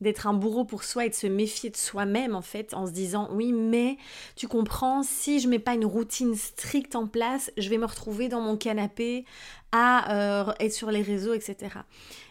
d'être 0.00 0.26
un 0.26 0.34
bourreau 0.34 0.64
pour 0.64 0.84
soi 0.84 1.06
et 1.06 1.08
de 1.08 1.14
se 1.14 1.26
méfier 1.26 1.70
de 1.70 1.76
soi-même 1.76 2.34
en 2.34 2.42
fait 2.42 2.74
en 2.74 2.86
se 2.86 2.92
disant 2.92 3.28
oui 3.32 3.52
mais 3.52 3.96
tu 4.34 4.46
comprends 4.46 5.02
si 5.02 5.40
je 5.40 5.48
mets 5.48 5.58
pas 5.58 5.74
une 5.74 5.86
routine 5.86 6.34
stricte 6.34 6.94
en 6.94 7.06
place 7.06 7.50
je 7.56 7.70
vais 7.70 7.78
me 7.78 7.86
retrouver 7.86 8.28
dans 8.28 8.40
mon 8.40 8.56
canapé 8.56 9.24
à 9.72 10.48
euh, 10.48 10.52
être 10.60 10.72
sur 10.72 10.90
les 10.90 11.02
réseaux 11.02 11.32
etc 11.32 11.70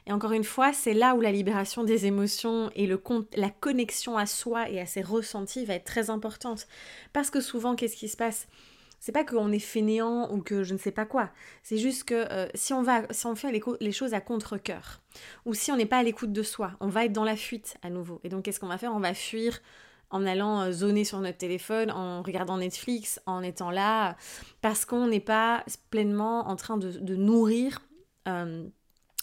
et 0.07 0.11
encore 0.11 0.31
une 0.33 0.43
fois 0.43 0.73
c'est 0.73 0.93
là 0.93 1.15
où 1.15 1.21
la 1.21 1.31
libération 1.31 1.83
des 1.83 2.05
émotions 2.05 2.69
et 2.75 2.87
la 3.35 3.49
connexion 3.49 4.17
à 4.17 4.25
soi 4.25 4.69
et 4.69 4.79
à 4.79 4.85
ses 4.85 5.01
ressentis 5.01 5.65
va 5.65 5.75
être 5.75 5.85
très 5.85 6.09
importante. 6.09 6.67
Parce 7.13 7.29
que 7.29 7.41
souvent 7.41 7.75
qu'est-ce 7.75 7.95
qui 7.95 8.09
se 8.09 8.17
passe? 8.17 8.47
C'est 9.05 9.11
pas 9.11 9.23
qu'on 9.23 9.51
est 9.51 9.59
fainéant 9.59 10.33
ou 10.33 10.41
que 10.41 10.63
je 10.63 10.73
ne 10.73 10.79
sais 10.79 10.89
pas 10.89 11.05
quoi. 11.05 11.29
C'est 11.61 11.77
juste 11.77 12.05
que 12.05 12.25
euh, 12.31 12.47
si 12.55 12.73
on 12.73 12.81
va, 12.81 13.03
si 13.11 13.27
on 13.27 13.35
fait 13.35 13.51
les, 13.79 13.91
choses 13.91 14.15
à 14.15 14.19
contre-coeur, 14.19 14.99
ou 15.45 15.53
si 15.53 15.71
on 15.71 15.77
n'est 15.77 15.85
pas 15.85 15.99
à 15.99 16.03
l'écoute 16.03 16.33
de 16.33 16.41
soi, 16.41 16.71
on 16.79 16.87
va 16.87 17.05
être 17.05 17.13
dans 17.13 17.23
la 17.23 17.35
fuite 17.35 17.77
à 17.83 17.91
nouveau. 17.91 18.19
Et 18.23 18.29
donc, 18.29 18.45
qu'est-ce 18.45 18.59
qu'on 18.59 18.67
va 18.67 18.79
faire? 18.79 18.95
On 18.95 18.99
va 18.99 19.13
fuir 19.13 19.61
en 20.09 20.25
allant 20.25 20.59
euh, 20.61 20.71
zoner 20.71 21.03
sur 21.03 21.19
notre 21.19 21.37
téléphone, 21.37 21.91
en 21.91 22.23
regardant 22.23 22.57
Netflix, 22.57 23.21
en 23.27 23.43
étant 23.43 23.69
là, 23.69 24.17
parce 24.61 24.85
qu'on 24.85 25.05
n'est 25.05 25.19
pas 25.19 25.63
pleinement 25.91 26.47
en 26.47 26.55
train 26.55 26.77
de, 26.77 27.15
nourrir, 27.15 27.83
euh, 28.27 28.67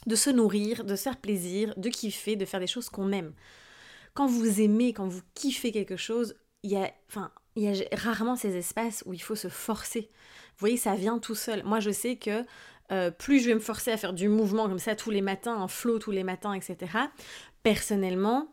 de 0.06 0.14
se 0.14 0.30
nourrir, 0.30 0.84
de 0.84 0.94
se 0.94 1.02
faire 1.02 1.16
plaisir, 1.16 1.74
de 1.76 1.88
kiffer, 1.88 2.36
de 2.36 2.44
faire 2.44 2.60
des 2.60 2.68
choses 2.68 2.88
qu'on 2.88 3.10
aime. 3.10 3.32
Quand 4.14 4.28
vous 4.28 4.60
aimez, 4.60 4.92
quand 4.92 5.08
vous 5.08 5.22
kiffez 5.34 5.72
quelque 5.72 5.96
chose, 5.96 6.36
il 6.62 6.70
y 6.70 6.76
a, 6.76 6.88
enfin, 7.08 7.32
il 7.56 7.62
y 7.62 7.68
a 7.68 7.84
rarement 7.96 8.36
ces 8.36 8.56
espaces 8.56 9.02
où 9.06 9.12
il 9.12 9.22
faut 9.22 9.34
se 9.34 9.48
forcer. 9.48 10.10
Vous 10.52 10.60
voyez, 10.60 10.76
ça 10.76 10.94
vient 10.94 11.18
tout 11.18 11.34
seul. 11.34 11.62
Moi, 11.64 11.80
je 11.80 11.90
sais 11.90 12.16
que 12.16 12.44
euh, 12.90 13.10
plus 13.10 13.40
je 13.40 13.48
vais 13.48 13.54
me 13.54 13.60
forcer 13.60 13.90
à 13.90 13.96
faire 13.96 14.12
du 14.12 14.28
mouvement 14.28 14.68
comme 14.68 14.78
ça 14.78 14.94
tous 14.94 15.10
les 15.10 15.22
matins, 15.22 15.56
en 15.56 15.68
flow 15.68 15.98
tous 15.98 16.10
les 16.10 16.24
matins, 16.24 16.52
etc., 16.52 16.76
personnellement, 17.62 18.48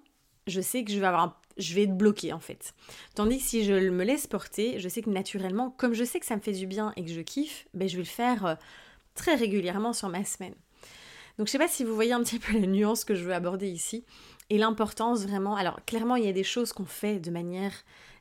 je 0.47 0.61
sais 0.61 0.83
que 0.83 0.91
je 0.91 0.99
vais 0.99 1.07
avoir 1.07 1.41
je 1.57 1.75
vais 1.75 1.83
être 1.83 1.97
bloquée 1.97 2.31
en 2.31 2.39
fait. 2.39 2.73
Tandis 3.15 3.37
que 3.37 3.43
si 3.43 3.65
je 3.65 3.73
me 3.73 4.03
laisse 4.03 4.27
porter, 4.27 4.79
je 4.79 4.87
sais 4.87 5.01
que 5.01 5.09
naturellement, 5.09 5.71
comme 5.71 5.93
je 5.93 6.05
sais 6.05 6.19
que 6.19 6.25
ça 6.25 6.35
me 6.37 6.41
fait 6.41 6.53
du 6.53 6.65
bien 6.65 6.93
et 6.95 7.03
que 7.03 7.11
je 7.11 7.19
kiffe, 7.19 7.67
ben, 7.73 7.87
je 7.87 7.97
vais 7.97 8.03
le 8.03 8.07
faire 8.07 8.45
euh, 8.45 8.55
très 9.13 9.35
régulièrement 9.35 9.91
sur 9.91 10.07
ma 10.07 10.23
semaine. 10.23 10.55
Donc 11.37 11.47
je 11.47 11.51
sais 11.51 11.57
pas 11.57 11.67
si 11.67 11.83
vous 11.83 11.95
voyez 11.95 12.13
un 12.13 12.23
petit 12.23 12.39
peu 12.39 12.53
la 12.53 12.65
nuance 12.65 13.03
que 13.03 13.13
je 13.13 13.23
veux 13.23 13.33
aborder 13.33 13.67
ici 13.67 14.05
et 14.49 14.57
l'importance 14.57 15.25
vraiment. 15.25 15.55
Alors 15.55 15.79
clairement, 15.85 16.15
il 16.15 16.25
y 16.25 16.29
a 16.29 16.33
des 16.33 16.43
choses 16.43 16.73
qu'on 16.73 16.85
fait 16.85 17.19
de 17.19 17.29
manière 17.29 17.73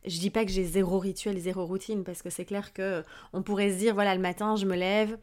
je 0.08 0.18
dis 0.18 0.30
pas 0.30 0.44
que 0.44 0.50
j'ai 0.50 0.64
zéro 0.64 0.98
rituel, 0.98 1.38
zéro 1.38 1.64
routine 1.64 2.04
parce 2.04 2.22
que 2.22 2.30
c'est 2.30 2.44
clair 2.44 2.72
que 2.72 3.04
on 3.32 3.42
pourrait 3.42 3.72
se 3.72 3.78
dire 3.78 3.94
voilà, 3.94 4.14
le 4.14 4.20
matin, 4.20 4.56
je 4.56 4.66
me 4.66 4.76
lève, 4.76 5.18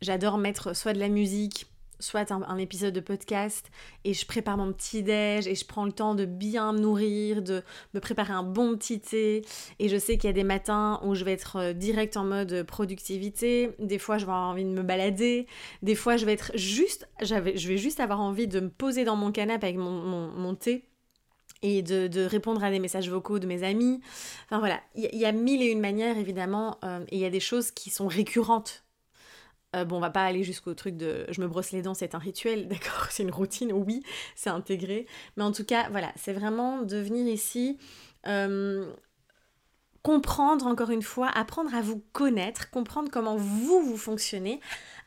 j'adore 0.00 0.38
mettre 0.38 0.74
soit 0.74 0.92
de 0.92 0.98
la 0.98 1.08
musique, 1.08 1.66
soit 2.00 2.30
un, 2.32 2.58
épisode 2.58 2.94
de 2.94 3.00
podcast 3.00 3.70
et 4.04 4.14
je 4.14 4.26
prépare 4.26 4.56
mon 4.56 4.72
petit 4.72 5.02
déj 5.02 5.46
et 5.46 5.54
je 5.54 5.64
prends 5.64 5.84
le 5.84 5.92
temps 5.92 6.14
de 6.14 6.24
bien 6.24 6.72
me 6.72 6.78
nourrir, 6.78 7.42
de 7.42 7.62
me 7.94 8.00
préparer 8.00 8.32
un 8.32 8.42
bon 8.42 8.76
petit 8.76 9.00
thé. 9.00 9.42
Et 9.78 9.88
je 9.88 9.96
sais 9.96 10.16
qu'il 10.16 10.28
y 10.28 10.30
a 10.30 10.34
des 10.34 10.44
matins 10.44 11.00
où 11.04 11.14
je 11.14 11.24
vais 11.24 11.32
être 11.32 11.56
euh, 11.56 11.72
direct 11.72 12.16
en 12.16 12.24
mode 12.24 12.64
productivité, 12.64 13.70
des 13.78 13.98
fois 13.98 14.18
je 14.18 14.26
vais 14.26 14.32
avoir 14.32 14.50
envie 14.50 14.64
de 14.64 14.70
me 14.70 14.82
balader, 14.82 15.46
des 15.82 15.94
fois 15.94 16.16
je 16.16 16.26
vais 16.26 16.32
être 16.32 16.52
juste, 16.54 17.08
je 17.22 17.68
vais 17.68 17.78
juste 17.78 18.00
avoir 18.00 18.20
envie 18.20 18.48
de 18.48 18.60
me 18.60 18.70
poser 18.70 19.04
dans 19.04 19.16
mon 19.16 19.32
canapé 19.32 19.68
avec 19.68 19.78
mon, 19.78 20.54
thé 20.54 20.84
et 21.64 21.82
de, 21.82 22.26
répondre 22.26 22.62
à 22.62 22.70
des 22.70 22.78
messages 22.78 23.08
vocaux 23.08 23.38
de 23.38 23.46
mes 23.46 23.64
amis. 23.64 24.00
Enfin 24.44 24.58
voilà, 24.58 24.80
il 24.94 25.18
y, 25.18 25.24
a 25.24 25.32
mille 25.32 25.62
et 25.62 25.66
une 25.66 25.80
manières 25.80 26.18
évidemment, 26.18 26.78
euh, 26.84 27.04
et 27.08 27.16
il 27.16 27.20
y 27.20 27.24
a 27.24 27.30
des 27.30 27.40
choses 27.40 27.70
qui 27.70 27.90
sont 27.90 28.06
récurrentes 28.06 28.84
euh, 29.74 29.84
bon, 29.84 29.96
on 29.96 30.00
va 30.00 30.10
pas 30.10 30.24
aller 30.24 30.44
jusqu'au 30.44 30.72
truc 30.74 30.96
de 30.96 31.26
je 31.30 31.40
me 31.40 31.48
brosse 31.48 31.72
les 31.72 31.82
dents, 31.82 31.94
c'est 31.94 32.14
un 32.14 32.18
rituel, 32.18 32.68
d'accord 32.68 33.08
C'est 33.10 33.24
une 33.24 33.32
routine, 33.32 33.72
oui, 33.72 34.04
c'est 34.36 34.50
intégré. 34.50 35.06
Mais 35.36 35.42
en 35.42 35.50
tout 35.50 35.64
cas, 35.64 35.88
voilà, 35.90 36.12
c'est 36.16 36.32
vraiment 36.32 36.82
de 36.82 36.96
venir 36.98 37.26
ici. 37.26 37.78
Euh, 38.28 38.92
comprendre 40.02 40.66
encore 40.66 40.90
une 40.90 41.02
fois, 41.02 41.28
apprendre 41.28 41.74
à 41.74 41.80
vous 41.80 42.04
connaître, 42.12 42.70
comprendre 42.70 43.10
comment 43.10 43.36
vous 43.36 43.80
vous 43.82 43.96
fonctionnez, 43.96 44.60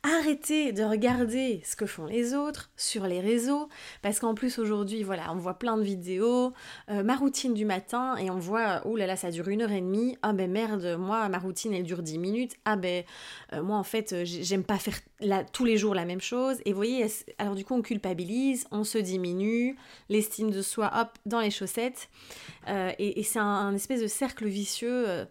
Arrêtez 0.09 0.71
de 0.71 0.83
regarder 0.83 1.61
ce 1.65 1.75
que 1.75 1.85
font 1.85 2.05
les 2.05 2.33
autres 2.33 2.71
sur 2.77 3.07
les 3.07 3.19
réseaux, 3.19 3.67
parce 4.01 4.21
qu'en 4.21 4.35
plus 4.35 4.57
aujourd'hui, 4.57 5.03
voilà, 5.03 5.33
on 5.33 5.35
voit 5.35 5.55
plein 5.55 5.75
de 5.75 5.83
vidéos, 5.83 6.53
euh, 6.89 7.03
ma 7.03 7.17
routine 7.17 7.53
du 7.53 7.65
matin, 7.65 8.15
et 8.15 8.29
on 8.29 8.39
voit, 8.39 8.83
oh 8.85 8.95
là 8.95 9.05
là, 9.05 9.17
ça 9.17 9.31
dure 9.31 9.49
une 9.49 9.63
heure 9.63 9.71
et 9.71 9.81
demie, 9.81 10.17
ah 10.21 10.31
ben 10.31 10.49
merde, 10.49 10.95
moi, 10.97 11.27
ma 11.27 11.39
routine, 11.39 11.73
elle 11.73 11.83
dure 11.83 12.03
dix 12.03 12.19
minutes, 12.19 12.53
ah 12.63 12.77
ben, 12.77 13.03
euh, 13.51 13.61
moi, 13.61 13.75
en 13.75 13.83
fait, 13.83 14.13
euh, 14.13 14.23
j'aime 14.23 14.63
pas 14.63 14.77
faire 14.77 14.97
tous 15.51 15.65
les 15.65 15.75
jours 15.75 15.93
la 15.93 16.05
même 16.05 16.21
chose, 16.21 16.55
et 16.63 16.71
vous 16.71 16.77
voyez, 16.77 17.05
alors 17.37 17.55
du 17.55 17.65
coup, 17.65 17.73
on 17.73 17.81
culpabilise, 17.81 18.65
on 18.71 18.85
se 18.85 18.99
diminue, 18.99 19.75
l'estime 20.07 20.51
de 20.51 20.61
soi, 20.61 20.89
hop, 20.95 21.09
dans 21.25 21.41
les 21.41 21.51
chaussettes, 21.51 22.07
et, 22.69 23.23
c'est 23.23 23.39
un, 23.39 23.75
espèce 23.75 24.01
de 24.01 24.07
cercle 24.07 24.47
vicieux 24.47 25.27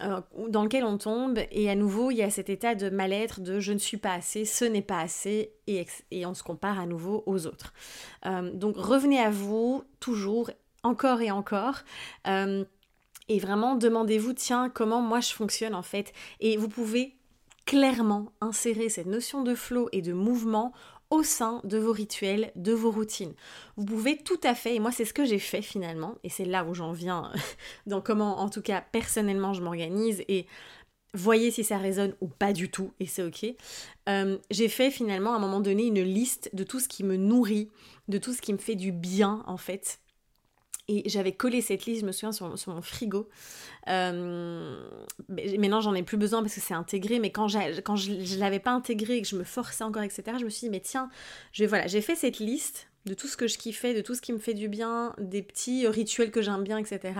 euh, 0.00 0.20
dans 0.48 0.62
lequel 0.62 0.84
on 0.84 0.96
tombe 0.96 1.40
et 1.50 1.68
à 1.68 1.74
nouveau 1.74 2.12
il 2.12 2.18
y 2.18 2.22
a 2.22 2.30
cet 2.30 2.50
état 2.50 2.76
de 2.76 2.88
mal-être 2.88 3.40
de 3.40 3.58
je 3.58 3.72
ne 3.72 3.78
suis 3.78 3.96
pas 3.96 4.12
assez, 4.12 4.44
ce 4.44 4.64
n'est 4.64 4.82
pas 4.82 5.00
assez 5.00 5.52
et, 5.66 5.84
on 6.24 6.34
se 6.34 6.44
compare 6.44 6.78
à 6.78 6.86
nouveau 6.86 7.24
aux 7.26 7.46
autres. 7.46 7.72
Euh, 8.24 8.52
donc 8.52 8.76
revenez 8.76 9.18
à 9.18 9.30
vous 9.30 9.82
toujours, 9.98 10.50
encore 10.84 11.20
et 11.20 11.32
encore. 11.32 11.80
Euh, 12.28 12.64
et 13.28 13.40
vraiment 13.40 13.74
demandez-vous, 13.74 14.34
tiens, 14.34 14.70
comment 14.70 15.02
moi 15.02 15.20
je 15.20 15.32
fonctionne 15.32 15.74
en 15.74 15.82
fait. 15.82 16.12
Et 16.40 16.56
vous 16.56 16.68
pouvez 16.68 17.16
clairement 17.66 18.32
insérer 18.40 18.88
cette 18.88 19.06
notion 19.06 19.42
de 19.42 19.54
flow 19.54 19.88
et 19.92 20.00
de 20.00 20.12
mouvement 20.12 20.72
au 21.10 21.22
sein 21.22 21.60
de 21.64 21.78
vos 21.78 21.92
rituels, 21.92 22.52
de 22.54 22.72
vos 22.72 22.90
routines. 22.90 23.34
Vous 23.76 23.84
pouvez 23.84 24.18
tout 24.18 24.40
à 24.42 24.54
fait, 24.54 24.74
et 24.74 24.78
moi 24.80 24.92
c'est 24.92 25.04
ce 25.04 25.14
que 25.14 25.24
j'ai 25.24 25.38
fait 25.38 25.62
finalement, 25.62 26.16
et 26.22 26.28
c'est 26.28 26.44
là 26.44 26.64
où 26.64 26.74
j'en 26.74 26.92
viens 26.92 27.32
dans 27.86 28.00
comment 28.00 28.40
en 28.40 28.48
tout 28.48 28.62
cas 28.62 28.82
personnellement 28.92 29.52
je 29.54 29.62
m'organise 29.62 30.22
et 30.28 30.46
voyez 31.14 31.50
si 31.50 31.64
ça 31.64 31.78
résonne 31.78 32.14
ou 32.20 32.28
pas 32.28 32.52
du 32.52 32.70
tout, 32.70 32.92
et 33.00 33.06
c'est 33.06 33.22
ok. 33.22 33.46
Euh, 34.08 34.38
j'ai 34.50 34.68
fait 34.68 34.90
finalement 34.90 35.32
à 35.32 35.36
un 35.36 35.40
moment 35.40 35.60
donné 35.60 35.86
une 35.86 36.02
liste 36.02 36.50
de 36.52 36.64
tout 36.64 36.80
ce 36.80 36.88
qui 36.88 37.04
me 37.04 37.16
nourrit, 37.16 37.70
de 38.08 38.18
tout 38.18 38.32
ce 38.32 38.42
qui 38.42 38.52
me 38.52 38.58
fait 38.58 38.76
du 38.76 38.92
bien 38.92 39.42
en 39.46 39.56
fait, 39.56 40.00
et 40.88 41.06
j'avais 41.08 41.32
collé 41.32 41.60
cette 41.60 41.84
liste, 41.84 42.00
je 42.00 42.06
me 42.06 42.12
souviens, 42.12 42.32
sur, 42.32 42.56
mon 42.68 42.82
frigo. 42.82 43.28
Euh, 43.88 44.88
maintenant, 45.28 45.82
j'en 45.82 45.94
ai 45.94 46.02
plus 46.02 46.16
besoin 46.16 46.40
parce 46.40 46.54
que 46.54 46.60
c'est 46.60 46.74
intégré. 46.74 47.18
Mais 47.18 47.30
quand, 47.30 47.46
je 47.46 47.58
ne 47.58 48.40
l'avais 48.40 48.58
pas 48.58 48.70
intégré 48.70 49.18
et 49.18 49.22
que 49.22 49.28
je 49.28 49.36
me 49.36 49.44
forçais 49.44 49.84
encore, 49.84 50.02
etc., 50.02 50.38
je 50.40 50.44
me 50.44 50.50
suis 50.50 50.66
dit, 50.66 50.70
mais 50.70 50.80
tiens, 50.80 51.10
je, 51.52 51.66
voilà, 51.66 51.86
j'ai 51.86 52.00
fait 52.00 52.14
cette 52.14 52.38
liste 52.38 52.88
de 53.04 53.12
tout 53.12 53.26
ce 53.26 53.36
que 53.36 53.46
je 53.46 53.58
kiffais, 53.58 53.92
de 53.92 54.00
tout 54.00 54.14
ce 54.14 54.22
qui 54.22 54.32
me 54.32 54.38
fait 54.38 54.54
du 54.54 54.68
bien, 54.68 55.14
des 55.18 55.42
petits 55.42 55.86
rituels 55.86 56.30
que 56.30 56.40
j'aime 56.40 56.64
bien, 56.64 56.78
etc. 56.78 57.12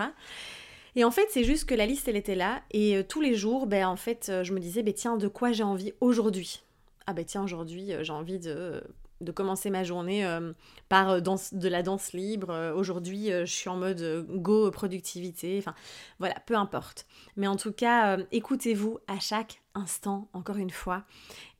Et 0.95 1.03
en 1.03 1.11
fait, 1.11 1.27
c'est 1.29 1.43
juste 1.43 1.69
que 1.69 1.75
la 1.75 1.85
liste, 1.85 2.07
elle 2.07 2.17
était 2.17 2.35
là. 2.35 2.63
Et 2.71 2.97
euh, 2.97 3.03
tous 3.07 3.21
les 3.21 3.35
jours, 3.35 3.67
ben, 3.67 3.85
en 3.85 3.95
fait, 3.95 4.29
euh, 4.29 4.43
je 4.43 4.53
me 4.53 4.59
disais, 4.59 4.81
ben, 4.81 4.93
tiens, 4.95 5.15
de 5.17 5.27
quoi 5.27 5.51
j'ai 5.51 5.63
envie 5.63 5.93
aujourd'hui? 6.01 6.63
Ah 7.05 7.13
ben 7.13 7.25
tiens, 7.25 7.43
aujourd'hui, 7.43 7.91
j'ai 8.01 8.13
envie 8.13 8.37
de 8.37 8.83
de 9.21 9.31
commencer 9.31 9.69
ma 9.69 9.83
journée 9.83 10.25
euh, 10.25 10.53
par 10.87 11.09
euh, 11.09 11.19
de 11.19 11.67
la 11.67 11.83
danse 11.83 12.13
libre. 12.13 12.49
Euh, 12.51 12.73
aujourd'hui, 12.73 13.29
je 13.29 13.45
suis 13.45 13.69
en 13.69 13.75
mode 13.75 14.25
go 14.29 14.71
productivité. 14.71 15.57
Enfin, 15.59 15.75
voilà, 16.19 16.35
peu 16.45 16.55
importe. 16.55 17.05
Mais 17.35 17.47
en 17.47 17.55
tout 17.55 17.71
cas, 17.71 18.17
écoutez-vous 18.31 18.99
à 19.07 19.19
chaque 19.19 19.61
instant, 19.75 20.29
encore 20.33 20.57
une 20.57 20.69
fois. 20.69 21.03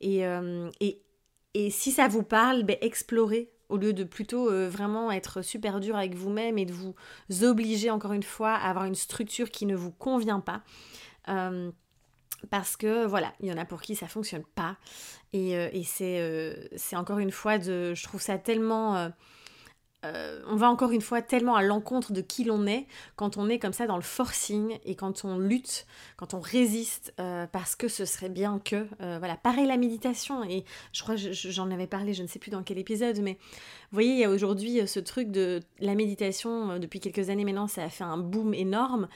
Et, 0.00 0.22
et, 0.80 1.02
et 1.54 1.70
si 1.70 1.92
ça 1.92 2.08
vous 2.08 2.22
parle, 2.22 2.62
ben, 2.64 2.76
explorez 2.80 3.50
au 3.68 3.76
lieu 3.76 3.92
de 3.92 4.04
plutôt 4.04 4.50
vraiment 4.68 5.10
être 5.12 5.42
super 5.42 5.80
dur 5.80 5.96
avec 5.96 6.14
vous-même 6.14 6.58
et 6.58 6.66
de 6.66 6.72
vous 6.72 6.94
obliger, 7.42 7.90
encore 7.90 8.12
une 8.12 8.22
fois, 8.22 8.52
à 8.52 8.68
avoir 8.68 8.84
une 8.84 8.94
structure 8.94 9.50
qui 9.50 9.66
ne 9.66 9.76
vous 9.76 9.92
convient 9.92 10.40
pas 10.40 10.62
parce 12.48 12.76
que 12.76 13.04
voilà, 13.06 13.32
il 13.40 13.48
y 13.48 13.52
en 13.52 13.58
a 13.58 13.64
pour 13.64 13.82
qui 13.82 13.94
ça 13.94 14.08
fonctionne 14.08 14.44
pas. 14.54 14.76
Et, 15.32 15.56
euh, 15.56 15.68
euh, 16.00 16.54
c'est 16.76 16.96
encore 16.96 17.18
une 17.18 17.30
fois, 17.30 17.58
de, 17.58 17.94
je 17.94 18.02
trouve 18.02 18.20
ça 18.20 18.38
tellement... 18.38 19.10
Euh, 20.04 20.42
on 20.48 20.56
va 20.56 20.70
encore 20.70 20.92
une 20.92 21.00
fois 21.00 21.20
tellement 21.20 21.56
à 21.56 21.62
l'encontre 21.62 22.12
de 22.12 22.22
qui 22.22 22.44
l'on 22.44 22.66
est 22.66 22.86
quand 23.16 23.36
on 23.36 23.48
est 23.48 23.58
comme 23.58 23.74
ça 23.74 23.86
dans 23.86 23.96
le 23.96 24.02
forcing 24.02 24.78
et 24.84 24.94
quand 24.94 25.24
on 25.24 25.38
lutte, 25.38 25.86
quand 26.16 26.32
on 26.34 26.40
résiste 26.40 27.14
parce 27.52 27.76
que 27.76 27.88
ce 27.88 28.04
serait 28.04 28.28
bien 28.28 28.58
que... 28.58 28.86
voilà, 29.18 29.36
pareil 29.36 29.66
la 29.66 29.76
méditation, 29.76 30.42
et 30.44 30.64
je 30.92 31.02
crois 31.02 31.16
que 31.16 31.32
j'en 31.32 31.70
avais 31.70 31.86
parlé, 31.86 32.14
je 32.14 32.22
ne 32.22 32.28
sais 32.28 32.38
plus 32.38 32.50
dans 32.50 32.62
quel 32.62 32.78
épisode, 32.78 33.20
mais 33.20 33.32
vous 33.42 33.96
voyez, 33.96 34.12
il 34.12 34.18
y 34.18 34.24
a 34.24 34.30
aujourd'hui 34.30 34.86
ce 34.86 35.00
truc 35.00 35.30
de 35.30 35.60
la 35.80 35.94
méditation, 35.94 36.78
depuis 36.78 37.00
quelques 37.00 37.28
années 37.30 37.44
maintenant, 37.44 37.68
ça 37.68 37.84
a 37.84 37.88
fait 37.90 38.04
un 38.04 38.18
boom 38.18 38.54
énorme, 38.54 39.08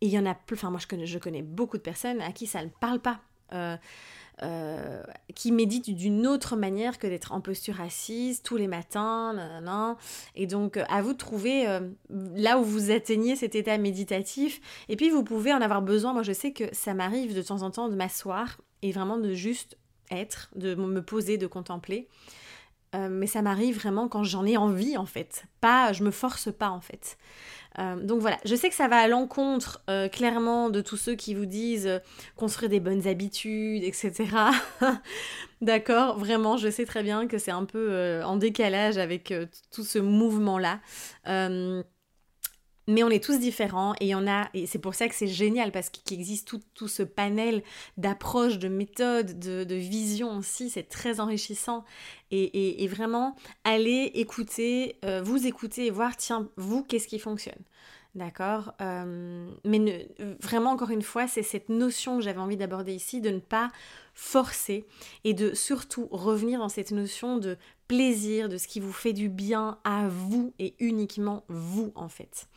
et 0.00 0.06
il 0.06 0.12
y 0.12 0.18
en 0.18 0.26
a 0.26 0.34
plus, 0.34 0.54
enfin 0.54 0.70
moi 0.70 0.80
je 0.80 1.18
connais 1.18 1.42
beaucoup 1.42 1.76
de 1.76 1.82
personnes 1.82 2.20
à 2.20 2.32
qui 2.32 2.46
ça 2.46 2.62
ne 2.62 2.70
parle 2.80 3.00
pas. 3.00 3.20
Euh, 3.52 3.76
euh, 4.44 5.02
qui 5.34 5.50
méditent 5.50 5.90
d'une 5.90 6.24
autre 6.24 6.54
manière 6.54 7.00
que 7.00 7.08
d'être 7.08 7.32
en 7.32 7.40
posture 7.40 7.80
assise 7.80 8.40
tous 8.40 8.56
les 8.56 8.68
matins, 8.68 9.96
et 10.36 10.46
donc 10.46 10.76
à 10.76 11.02
vous 11.02 11.12
de 11.12 11.18
trouver 11.18 11.68
euh, 11.68 11.80
là 12.08 12.60
où 12.60 12.62
vous 12.62 12.92
atteignez 12.92 13.34
cet 13.34 13.56
état 13.56 13.76
méditatif, 13.78 14.60
et 14.88 14.94
puis 14.94 15.10
vous 15.10 15.24
pouvez 15.24 15.52
en 15.52 15.60
avoir 15.60 15.82
besoin, 15.82 16.12
moi 16.12 16.22
je 16.22 16.32
sais 16.32 16.52
que 16.52 16.72
ça 16.72 16.94
m'arrive 16.94 17.34
de 17.34 17.42
temps 17.42 17.62
en 17.62 17.72
temps 17.72 17.88
de 17.88 17.96
m'asseoir 17.96 18.60
et 18.82 18.92
vraiment 18.92 19.18
de 19.18 19.34
juste 19.34 19.76
être, 20.12 20.50
de 20.54 20.76
me 20.76 21.02
poser, 21.02 21.36
de 21.36 21.48
contempler, 21.48 22.06
mais 22.94 23.26
ça 23.26 23.42
m'arrive 23.42 23.76
vraiment 23.76 24.08
quand 24.08 24.24
j'en 24.24 24.46
ai 24.46 24.56
envie 24.56 24.96
en 24.96 25.06
fait, 25.06 25.44
pas, 25.60 25.92
je 25.92 26.02
me 26.02 26.10
force 26.10 26.52
pas 26.52 26.70
en 26.70 26.80
fait. 26.80 27.18
Euh, 27.78 27.96
donc 27.96 28.20
voilà, 28.20 28.38
je 28.44 28.54
sais 28.54 28.68
que 28.68 28.74
ça 28.74 28.88
va 28.88 28.96
à 28.96 29.08
l'encontre 29.08 29.82
euh, 29.88 30.08
clairement 30.08 30.68
de 30.68 30.80
tous 30.80 30.96
ceux 30.96 31.14
qui 31.14 31.34
vous 31.34 31.46
disent 31.46 31.86
euh, 31.86 31.98
construire 32.36 32.70
des 32.70 32.80
bonnes 32.80 33.06
habitudes, 33.06 33.84
etc. 33.84 34.26
D'accord, 35.60 36.18
vraiment, 36.18 36.56
je 36.56 36.70
sais 36.70 36.84
très 36.84 37.02
bien 37.02 37.26
que 37.26 37.38
c'est 37.38 37.50
un 37.50 37.64
peu 37.64 38.22
en 38.24 38.36
décalage 38.36 38.96
avec 38.96 39.34
tout 39.72 39.82
ce 39.82 39.98
mouvement-là. 39.98 40.80
Mais 42.88 43.04
on 43.04 43.10
est 43.10 43.22
tous 43.22 43.38
différents 43.38 43.94
et 44.00 44.16
on 44.16 44.26
a, 44.26 44.48
et 44.54 44.66
c'est 44.66 44.80
pour 44.80 44.94
ça 44.94 45.08
que 45.08 45.14
c'est 45.14 45.28
génial 45.28 45.70
parce 45.70 45.90
qu'il 45.90 46.18
existe 46.18 46.56
tout, 46.74 46.88
ce 46.88 47.04
panel 47.04 47.62
d'approches, 47.96 48.58
de 48.58 48.68
méthodes, 48.68 49.38
de, 49.38 49.74
visions 49.74 50.36
aussi, 50.36 50.70
c'est 50.70 50.88
très 50.88 51.20
enrichissant. 51.20 51.84
Et, 52.30 52.88
vraiment, 52.88 53.36
allez 53.64 54.10
écouter, 54.14 54.98
vous 55.22 55.46
écouter 55.46 55.86
et 55.86 55.90
voir, 55.90 56.16
tiens, 56.16 56.48
vous, 56.56 56.82
qu'est-ce 56.82 57.06
qui 57.06 57.18
fonctionne? 57.18 57.62
D'accord 58.18 58.72
euh, 58.80 59.48
Mais 59.64 60.08
vraiment, 60.42 60.72
encore 60.72 60.90
une 60.90 61.02
fois, 61.02 61.28
c'est 61.28 61.44
cette 61.44 61.68
notion 61.68 62.16
que 62.16 62.24
j'avais 62.24 62.40
envie 62.40 62.56
d'aborder 62.56 62.92
ici, 62.92 63.20
de 63.20 63.30
ne 63.30 63.38
pas 63.38 63.70
forcer 64.12 64.84
et 65.22 65.34
de 65.34 65.54
surtout 65.54 66.08
revenir 66.10 66.58
dans 66.58 66.68
cette 66.68 66.90
notion 66.90 67.36
de 67.38 67.56
plaisir, 67.86 68.48
de 68.48 68.56
ce 68.56 68.66
qui 68.66 68.80
vous 68.80 68.92
fait 68.92 69.12
du 69.12 69.28
bien 69.28 69.78
à 69.84 70.08
vous 70.08 70.52
et 70.58 70.74
uniquement 70.80 71.44
vous, 71.46 71.92
en 71.94 72.08
fait. 72.08 72.48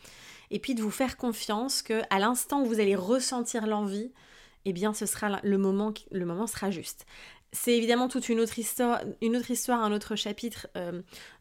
Et 0.49 0.57
puis 0.57 0.73
de 0.73 0.81
vous 0.81 0.89
faire 0.89 1.15
confiance 1.15 1.83
que 1.83 2.01
à 2.09 2.17
l'instant 2.17 2.63
où 2.63 2.65
vous 2.65 2.79
allez 2.79 2.95
ressentir 2.95 3.67
l'envie, 3.67 4.11
eh 4.65 4.73
bien, 4.73 4.95
ce 4.95 5.05
sera 5.05 5.39
le 5.43 5.57
moment, 5.59 5.93
le 6.11 6.25
moment 6.25 6.47
sera 6.47 6.71
juste. 6.71 7.05
C'est 7.51 7.75
évidemment 7.75 8.07
toute 8.07 8.29
une 8.29 8.39
autre 8.39 8.57
histoire, 8.59 9.01
une 9.21 9.35
autre 9.35 9.51
histoire, 9.51 9.83
un 9.83 9.91
autre 9.91 10.15
chapitre 10.15 10.67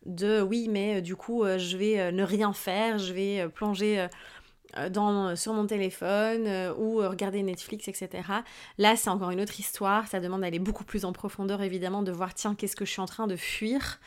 de 0.07 0.40
oui, 0.40 0.69
mais 0.69 1.02
du 1.02 1.17
coup, 1.17 1.45
je 1.45 1.76
vais 1.76 2.12
ne 2.12 2.23
rien 2.23 2.52
faire, 2.52 2.99
je 2.99 3.12
vais 3.12 3.49
plonger 3.49 4.09
dans, 4.90 5.37
sur 5.37 5.52
mon 5.52 5.67
téléphone 5.67 6.49
ou 6.79 6.97
regarder 6.97 7.43
Netflix, 7.43 7.88
etc. 7.88 8.23
Là, 8.79 8.97
c'est 8.97 9.11
encore 9.11 9.31
une 9.31 9.40
autre 9.40 9.59
histoire. 9.61 10.09
Ça 10.09 10.21
demande 10.21 10.40
d'aller 10.43 10.59
beaucoup 10.59 10.85
plus 10.85 11.05
en 11.05 11.12
profondeur, 11.12 11.62
évidemment, 11.62 12.02
de 12.02 12.12
voir 12.12 12.35
tiens, 12.35 12.55
qu'est-ce 12.55 12.76
que 12.76 12.85
je 12.85 12.90
suis 12.90 13.00
en 13.00 13.07
train 13.07 13.26
de 13.26 13.37
fuir. 13.37 14.00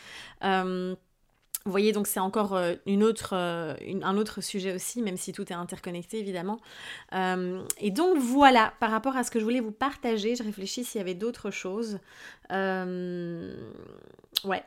Vous 1.66 1.72
voyez, 1.72 1.94
donc 1.94 2.08
c'est 2.08 2.20
encore 2.20 2.56
euh, 2.56 2.76
euh, 2.86 3.76
un 4.02 4.18
autre 4.18 4.42
sujet 4.42 4.76
aussi, 4.76 5.02
même 5.02 5.16
si 5.16 5.32
tout 5.32 5.50
est 5.50 5.56
interconnecté 5.56 6.20
évidemment. 6.20 6.60
Euh, 7.14 7.64
et 7.78 7.90
donc 7.90 8.18
voilà, 8.18 8.74
par 8.82 8.92
rapport 8.92 9.16
à 9.16 9.24
ce 9.24 9.32
que 9.32 9.40
je 9.40 9.46
voulais 9.46 9.62
vous 9.62 9.72
partager, 9.72 10.36
je 10.36 10.44
réfléchis 10.44 10.84
s'il 10.84 11.00
y 11.00 11.02
avait 11.02 11.14
d'autres 11.14 11.52
choses. 11.52 12.00
ouais, 12.50 12.58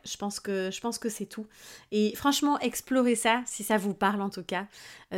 je 0.06 0.16
pense 0.16 0.40
que, 0.40 0.70
je 0.70 0.80
pense 0.80 0.98
que 0.98 1.10
c'est 1.10 1.26
tout. 1.26 1.46
Et 1.92 2.16
franchement, 2.16 2.58
explorer 2.60 3.14
ça, 3.14 3.42
si 3.44 3.62
ça 3.62 3.76
vous 3.76 3.92
parle 3.92 4.22
en 4.22 4.30
tout 4.30 4.44
cas, 4.44 4.66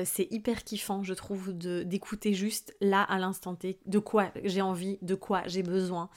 c'est 0.04 0.26
hyper 0.32 0.64
kiffant, 0.64 1.04
je 1.04 1.14
trouve, 1.14 1.52
d'écouter 1.52 2.34
juste 2.34 2.74
là 2.80 3.02
à 3.02 3.20
l'instant 3.20 3.54
T 3.54 3.78
de 3.86 4.00
quoi 4.00 4.32
j'ai 4.42 4.62
envie, 4.62 4.98
de 5.02 5.14
quoi 5.14 5.42
j'ai 5.46 5.62
besoin. 5.62 6.10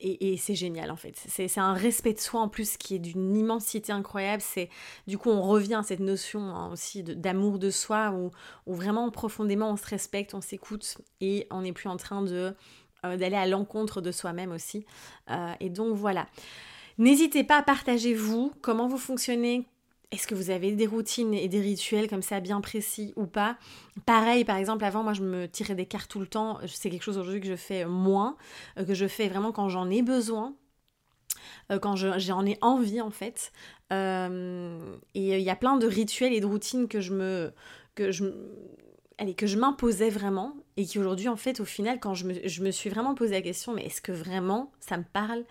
Et, 0.00 0.36
c'est 0.36 0.54
génial 0.54 0.90
en 0.90 0.96
fait. 0.96 1.14
C'est 1.28 1.58
un 1.58 1.72
respect 1.72 2.12
de 2.12 2.20
soi 2.20 2.40
en 2.40 2.48
plus 2.48 2.76
qui 2.76 2.94
est 2.94 2.98
d'une 2.98 3.36
immensité 3.36 3.92
incroyable. 3.92 4.42
C'est 4.42 4.68
Du 5.06 5.18
coup, 5.18 5.30
on 5.30 5.42
revient 5.42 5.74
à 5.74 5.82
cette 5.82 6.00
notion 6.00 6.40
hein, 6.40 6.70
aussi 6.72 7.02
d'amour 7.02 7.58
de, 7.58 7.70
soi 7.70 8.12
où, 8.12 8.30
vraiment 8.74 9.10
profondément 9.10 9.70
on 9.70 9.76
se 9.76 9.86
respecte, 9.86 10.34
on 10.34 10.40
s'écoute 10.40 10.98
et 11.20 11.46
on 11.50 11.62
n'est 11.62 11.72
plus 11.72 11.88
en 11.88 11.96
train 11.96 12.22
de 12.22 12.54
euh, 13.04 13.16
d'aller 13.16 13.36
à 13.36 13.46
l'encontre 13.46 14.00
de 14.00 14.10
soi-même 14.12 14.52
aussi. 14.52 14.84
Euh, 15.30 15.52
et 15.60 15.70
donc 15.70 15.94
voilà. 15.96 16.26
N'hésitez 16.98 17.44
pas 17.44 17.58
à 17.58 17.62
partager 17.62 18.14
vous, 18.14 18.52
comment 18.62 18.88
vous 18.88 18.98
fonctionnez, 18.98 19.66
est-ce 20.12 20.26
que 20.26 20.34
vous 20.34 20.50
avez 20.50 20.72
des 20.72 20.86
routines 20.86 21.34
et 21.34 21.48
des 21.48 21.60
rituels 21.60 22.08
comme 22.08 22.22
ça 22.22 22.40
bien 22.40 22.60
précis 22.60 23.12
ou 23.16 23.26
pas? 23.26 23.58
Pareil, 24.04 24.44
par 24.44 24.56
exemple, 24.56 24.84
avant, 24.84 25.02
moi, 25.02 25.12
je 25.12 25.22
me 25.22 25.46
tirais 25.48 25.74
des 25.74 25.86
cartes 25.86 26.10
tout 26.10 26.20
le 26.20 26.28
temps. 26.28 26.58
C'est 26.66 26.90
quelque 26.90 27.02
chose 27.02 27.18
aujourd'hui 27.18 27.40
que 27.40 27.48
je 27.48 27.56
fais 27.56 27.84
moins, 27.84 28.36
euh, 28.78 28.84
que 28.84 28.94
je 28.94 29.06
fais 29.06 29.28
vraiment 29.28 29.50
quand 29.50 29.68
j'en 29.68 29.90
ai 29.90 30.02
besoin, 30.02 30.54
euh, 31.72 31.80
quand 31.80 31.96
j'en 31.96 32.46
ai 32.46 32.56
envie, 32.60 33.00
en 33.00 33.10
fait. 33.10 33.52
Euh, 33.92 34.96
et 35.14 35.38
il 35.38 35.42
y 35.42 35.50
a 35.50 35.56
plein 35.56 35.76
de 35.76 35.86
rituels 35.86 36.32
et 36.32 36.40
de 36.40 36.46
routines 36.46 36.88
que 36.88 37.00
je 37.00 37.12
me... 37.12 37.52
Que 37.96 38.12
je, 38.12 38.26
allez, 39.18 39.34
que 39.34 39.46
je 39.46 39.58
m'imposais 39.58 40.10
vraiment 40.10 40.54
et 40.76 40.84
qui 40.84 40.98
aujourd'hui, 40.98 41.28
en 41.28 41.36
fait, 41.36 41.60
au 41.60 41.64
final, 41.64 41.98
quand 42.00 42.14
je 42.14 42.26
me, 42.26 42.34
je 42.46 42.62
me 42.62 42.70
suis 42.70 42.90
vraiment 42.90 43.14
posé 43.14 43.32
la 43.32 43.42
question, 43.42 43.72
mais 43.72 43.86
est-ce 43.86 44.02
que 44.02 44.12
vraiment 44.12 44.72
ça 44.80 44.98
me 44.98 45.04
parle? 45.04 45.44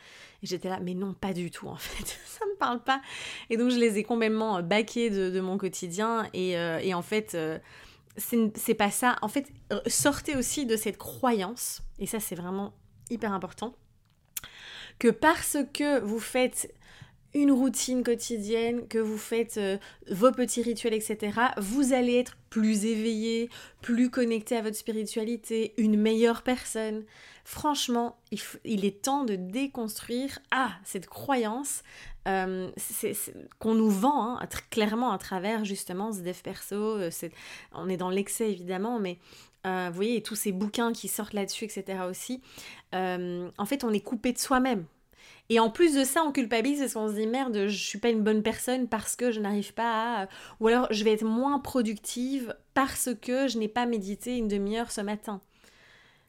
J'étais 0.43 0.69
là, 0.69 0.79
mais 0.81 0.93
non, 0.93 1.13
pas 1.13 1.33
du 1.33 1.49
tout, 1.49 1.67
en 1.67 1.77
fait, 1.77 2.19
ça 2.25 2.45
me 2.45 2.55
parle 2.57 2.83
pas. 2.83 3.01
Et 3.49 3.57
donc, 3.57 3.71
je 3.71 3.77
les 3.77 3.97
ai 3.97 4.03
complètement 4.03 4.57
euh, 4.57 4.61
baqués 4.61 5.09
de, 5.09 5.39
mon 5.39 5.57
quotidien 5.57 6.27
et, 6.33 6.57
euh, 6.57 6.79
et 6.79 6.93
en 6.93 7.01
fait, 7.01 7.33
euh, 7.33 7.57
c'est 8.17 8.75
pas 8.75 8.91
ça. 8.91 9.15
En 9.21 9.27
fait, 9.27 9.51
sortez 9.87 10.35
aussi 10.35 10.65
de 10.65 10.75
cette 10.75 10.97
croyance, 10.97 11.81
et 11.97 12.05
ça, 12.05 12.19
c'est 12.19 12.35
vraiment 12.35 12.73
hyper 13.09 13.33
important, 13.33 13.75
que 14.99 15.09
parce 15.09 15.57
que 15.73 15.99
vous 15.99 16.19
faites 16.19 16.73
une 17.35 17.51
routine 17.51 18.01
quotidienne, 18.01 18.87
que 18.87 18.97
vous 18.97 19.17
faites 19.17 19.57
euh, 19.57 19.77
vos 20.09 20.31
petits 20.31 20.61
rituels, 20.61 20.93
etc., 20.93 21.37
vous 21.57 21.91
allez 21.91 22.15
être 22.15 22.37
plus 22.49 22.85
éveillé, 22.85 23.49
plus 23.81 24.09
connecté 24.09 24.55
à 24.55 24.61
votre 24.61 24.77
spiritualité, 24.77 25.73
une 25.77 25.99
meilleure 25.99 26.43
personne. 26.43 27.03
Franchement, 27.43 28.17
il, 28.63 28.85
est 28.85 29.01
temps 29.01 29.25
de 29.25 29.35
déconstruire 29.35 30.39
ah, 30.51 30.71
cette 30.85 31.07
croyance 31.07 31.83
euh, 32.27 32.71
qu'on 33.59 33.75
nous 33.75 33.89
vend 33.89 34.37
hein, 34.37 34.47
clairement 34.71 35.11
à 35.11 35.17
travers 35.17 35.65
justement 35.65 36.13
ce 36.13 36.21
dev 36.21 36.37
perso. 36.41 36.75
Euh, 36.75 37.09
on 37.73 37.89
est 37.89 37.97
dans 37.97 38.09
l'excès 38.09 38.49
évidemment, 38.49 38.97
mais 38.97 39.19
vous 39.65 39.93
voyez, 39.93 40.21
tous 40.21 40.35
ces 40.35 40.51
bouquins 40.51 40.93
qui 40.93 41.07
sortent 41.07 41.33
là-dessus, 41.33 41.65
etc. 41.65 42.03
aussi. 42.07 42.39
en 42.93 43.65
fait, 43.65 43.83
on 43.83 43.91
est 43.91 43.99
coupé 43.99 44.31
de 44.31 44.37
soi-même 44.37 44.85
et 45.49 45.59
en 45.59 45.69
plus 45.69 45.93
de 45.95 46.03
ça, 46.03 46.23
on 46.23 46.31
culpabilise 46.31 46.79
parce 46.79 46.93
qu'on 46.93 47.09
se 47.09 47.13
dit 47.13 47.27
merde, 47.27 47.67
je 47.67 47.77
suis 47.77 47.99
pas 47.99 48.09
une 48.09 48.23
bonne 48.23 48.41
personne 48.41 48.87
parce 48.87 49.15
que 49.15 49.31
je 49.31 49.39
n'arrive 49.39 49.73
pas 49.73 50.23
à. 50.23 50.27
Ou 50.59 50.67
alors 50.67 50.87
je 50.91 51.03
vais 51.03 51.13
être 51.13 51.25
moins 51.25 51.59
productive 51.59 52.55
parce 52.73 53.09
que 53.21 53.47
je 53.47 53.57
n'ai 53.59 53.67
pas 53.67 53.85
médité 53.85 54.37
une 54.37 54.47
demi-heure 54.47 54.91
ce 54.91 55.01
matin. 55.01 55.41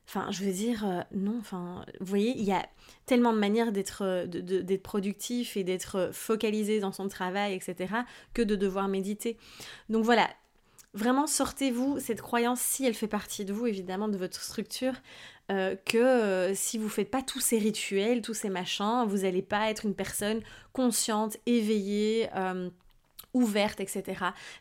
Enfin, 0.08 0.30
je 0.30 0.44
veux 0.44 0.52
dire, 0.52 0.86
euh, 0.86 1.00
non, 1.12 1.36
enfin, 1.40 1.84
vous 1.98 2.06
voyez, 2.06 2.32
il 2.36 2.44
y 2.44 2.52
a 2.52 2.64
tellement 3.06 3.32
de 3.32 3.38
manières 3.38 3.72
d'être 3.72 4.02
euh, 4.02 4.26
d'être 4.26 4.82
productif 4.82 5.56
et 5.56 5.64
d'être 5.64 6.10
focalisé 6.12 6.78
dans 6.78 6.92
son 6.92 7.08
travail, 7.08 7.54
etc., 7.54 7.92
que 8.32 8.42
de 8.42 8.54
devoir 8.54 8.86
méditer. 8.86 9.36
Donc 9.88 10.04
voilà, 10.04 10.28
vraiment 10.94 11.26
sortez-vous 11.26 11.98
cette 11.98 12.22
croyance, 12.22 12.60
si 12.60 12.84
elle 12.86 12.94
fait 12.94 13.08
partie 13.08 13.44
de 13.44 13.52
vous, 13.52 13.66
évidemment, 13.66 14.08
de 14.08 14.16
votre 14.16 14.40
structure, 14.40 14.94
euh, 15.50 15.76
que 15.84 15.98
euh, 15.98 16.54
si 16.54 16.76
vous 16.76 16.88
faites 16.88 17.10
pas 17.10 17.22
tous 17.22 17.40
ces 17.40 17.58
rituels, 17.58 18.20
tous 18.20 18.34
ces 18.34 18.50
machins, 18.50 19.04
vous 19.06 19.18
n'allez 19.18 19.42
pas 19.42 19.70
être 19.70 19.86
une 19.86 19.94
personne 19.94 20.40
consciente, 20.72 21.36
éveillée. 21.46 22.28
Euh, 22.34 22.70
ouverte, 23.34 23.80
etc. 23.80 24.02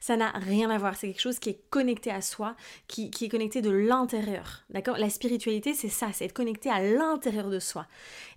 Ça 0.02 0.18
n'a 0.18 0.32
rien 0.32 0.70
à 0.70 0.78
voir. 0.78 0.98
C'est 0.98 1.08
quelque 1.08 1.22
chose 1.22 1.40
qui 1.40 1.50
est 1.50 1.62
connecté 1.70 2.12
à 2.12 2.22
soi, 2.22 2.58
qui, 2.88 3.10
est 3.22 3.30
connecté 3.30 3.62
de 3.62 3.70
l'intérieur. 3.70 4.66
D'accord? 4.70 4.98
La 4.98 5.10
spiritualité, 5.10 5.74
c'est 5.74 5.88
ça, 5.88 6.10
c'est 6.12 6.26
être 6.26 6.34
connecté 6.34 6.70
à 6.70 6.82
l'intérieur 6.82 7.50
de 7.50 7.60
soi. 7.60 7.88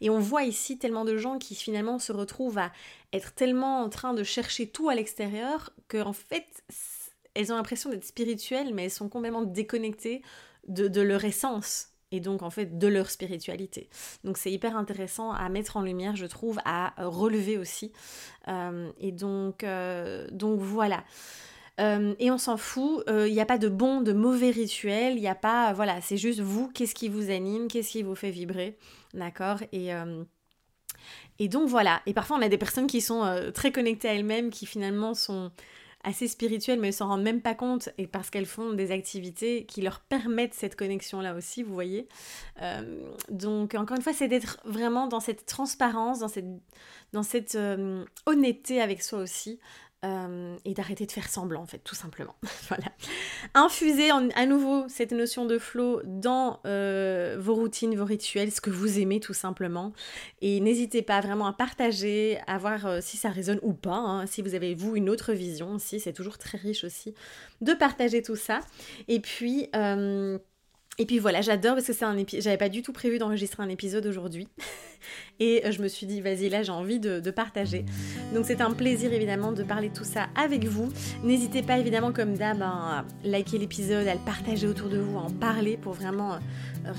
Et 0.00 0.10
on 0.10 0.20
voit 0.20 0.44
ici 0.44 0.78
tellement 0.78 1.04
de 1.04 1.16
gens 1.16 1.38
qui 1.38 1.56
finalement 1.56 1.98
se 1.98 2.12
retrouvent 2.12 2.58
à 2.58 2.70
être 3.12 3.34
tellement 3.34 3.82
en 3.82 3.88
train 3.88 4.14
de 4.14 4.22
chercher 4.22 4.68
tout 4.68 4.88
à 4.88 4.94
l'extérieur 4.94 5.70
qu'en 5.88 6.12
fait, 6.12 6.46
elles 7.34 7.52
ont 7.52 7.56
l'impression 7.56 7.90
d'être 7.90 8.04
spirituelles, 8.04 8.72
mais 8.74 8.84
elles 8.84 8.92
sont 8.92 9.08
complètement 9.08 9.42
déconnectées 9.42 10.22
de 10.68 11.00
leur 11.00 11.24
essence 11.24 11.87
et 12.12 12.20
donc 12.20 12.42
en 12.42 12.50
fait 12.50 12.78
de 12.78 12.88
leur 12.88 13.10
spiritualité. 13.10 13.88
Donc 14.24 14.38
c'est 14.38 14.50
hyper 14.50 14.76
intéressant 14.76 15.32
à 15.32 15.48
mettre 15.48 15.76
en 15.76 15.82
lumière, 15.82 16.16
je 16.16 16.26
trouve, 16.26 16.58
à 16.64 16.94
relever 16.98 17.58
aussi. 17.58 17.92
Euh, 18.48 18.90
et 18.98 19.12
donc, 19.12 19.64
euh, 19.64 20.26
donc 20.30 20.60
voilà. 20.60 21.04
Euh, 21.80 22.14
et 22.18 22.30
on 22.30 22.38
s'en 22.38 22.56
fout, 22.56 23.04
il 23.08 23.32
n'y 23.32 23.40
a 23.40 23.46
pas 23.46 23.58
de 23.58 23.68
bon, 23.68 24.00
de 24.00 24.12
mauvais 24.12 24.50
rituel, 24.50 25.14
il 25.14 25.20
n'y 25.20 25.28
a 25.28 25.36
pas, 25.36 25.72
voilà, 25.72 26.00
c'est 26.00 26.16
juste 26.16 26.40
vous, 26.40 26.68
qu'est-ce 26.74 26.94
qui 26.94 27.08
vous 27.08 27.30
anime, 27.30 27.68
qu'est-ce 27.68 27.90
qui 27.90 28.02
vous 28.02 28.16
fait 28.16 28.30
vibrer, 28.30 28.76
d'accord? 29.14 29.58
Et, 29.70 29.90
et 31.38 31.48
donc 31.48 31.68
voilà, 31.68 32.02
et 32.06 32.14
parfois 32.14 32.36
on 32.36 32.42
a 32.42 32.48
des 32.48 32.58
personnes 32.58 32.88
qui 32.88 33.00
sont 33.00 33.52
très 33.54 33.70
connectées 33.70 34.08
à 34.08 34.14
elles-mêmes, 34.14 34.50
qui 34.50 34.66
finalement 34.66 35.14
sont 35.14 35.52
assez 36.04 36.28
spirituelles, 36.28 36.78
mais 36.78 36.88
elles 36.88 36.92
s'en 36.92 37.08
rendent 37.08 37.22
même 37.22 37.40
pas 37.40 37.54
compte, 37.54 37.88
et 37.98 38.06
parce 38.06 38.30
qu'elles 38.30 38.46
font 38.46 38.72
des 38.72 38.92
activités 38.92 39.66
qui 39.66 39.82
leur 39.82 40.00
permettent 40.00 40.54
cette 40.54 40.76
connexion-là 40.76 41.34
aussi, 41.34 41.62
vous 41.62 41.74
voyez. 41.74 42.08
Euh, 42.62 43.12
donc, 43.30 43.74
encore 43.74 43.96
une 43.96 44.02
fois, 44.02 44.12
c'est 44.12 44.28
d'être 44.28 44.58
vraiment 44.64 45.08
dans 45.08 45.20
cette 45.20 45.46
transparence, 45.46 46.20
dans 46.20 47.22
cette, 47.22 47.54
euh, 47.56 48.04
honnêteté 48.26 48.80
avec 48.80 49.02
soi 49.02 49.18
aussi, 49.18 49.58
euh, 50.04 50.56
et 50.64 50.74
d'arrêter 50.74 51.06
de 51.06 51.12
faire 51.12 51.28
semblant 51.28 51.62
en 51.62 51.66
fait 51.66 51.78
tout 51.78 51.94
simplement. 51.94 52.36
Voilà. 52.68 52.84
Infusez 53.54 54.10
à 54.10 54.46
nouveau 54.46 54.86
cette 54.88 55.12
notion 55.12 55.46
de 55.46 55.58
flow 55.58 56.02
dans 56.04 56.60
euh, 56.66 57.36
vos 57.40 57.54
routines 57.54 57.96
vos 57.96 58.04
rituels 58.04 58.52
ce 58.52 58.60
que 58.60 58.70
vous 58.70 58.98
aimez 58.98 59.20
tout 59.20 59.34
simplement. 59.34 59.92
Et 60.40 60.60
n'hésitez 60.60 61.02
pas 61.02 61.20
vraiment 61.20 61.46
à 61.46 61.52
partager 61.52 62.38
à 62.46 62.58
voir 62.58 62.86
euh, 62.86 62.98
si 63.00 63.16
ça 63.16 63.30
résonne 63.30 63.58
ou 63.62 63.72
pas 63.72 63.96
hein. 63.96 64.26
si 64.26 64.42
vous 64.42 64.54
avez 64.54 64.74
vous 64.74 64.96
une 64.96 65.08
autre 65.08 65.32
vision 65.32 65.72
aussi 65.72 65.98
c'est 65.98 66.12
toujours 66.12 66.38
très 66.38 66.58
riche 66.58 66.84
aussi 66.84 67.14
de 67.60 67.72
partager 67.72 68.22
tout 68.22 68.36
ça. 68.36 68.60
Et 69.08 69.20
puis 69.20 69.68
et 71.00 71.06
puis 71.06 71.20
voilà, 71.20 71.40
j'adore 71.42 71.74
parce 71.74 71.86
que 71.86 71.92
c'est 71.92 72.04
un 72.04 72.18
épisode. 72.18 72.42
J'avais 72.42 72.56
pas 72.56 72.68
du 72.68 72.82
tout 72.82 72.92
prévu 72.92 73.18
d'enregistrer 73.18 73.62
un 73.62 73.68
épisode 73.68 74.04
aujourd'hui. 74.06 74.48
Et 75.40 75.64
euh, 75.64 75.70
je 75.70 75.80
me 75.80 75.86
suis 75.86 76.06
dit, 76.06 76.20
vas-y, 76.20 76.48
là 76.48 76.64
j'ai 76.64 76.72
envie 76.72 76.98
de, 76.98 77.30
partager. 77.30 77.84
Donc 78.34 78.46
c'est 78.46 78.60
un 78.60 78.72
plaisir 78.72 79.12
évidemment 79.12 79.52
de 79.52 79.62
parler 79.62 79.90
tout 79.90 80.02
ça 80.02 80.26
avec 80.34 80.64
vous. 80.64 80.88
N'hésitez 81.22 81.62
pas 81.62 81.78
évidemment, 81.78 82.12
comme 82.12 82.34
d'hab, 82.34 82.60
à 82.62 83.04
liker 83.22 83.58
l'épisode, 83.58 84.08
à 84.08 84.14
le 84.14 84.20
partager 84.20 84.66
autour 84.66 84.88
de 84.88 84.98
vous, 84.98 85.16
à 85.18 85.22
en 85.22 85.30
parler 85.30 85.76
pour 85.76 85.92
vraiment 85.92 86.34
euh, 86.34 86.38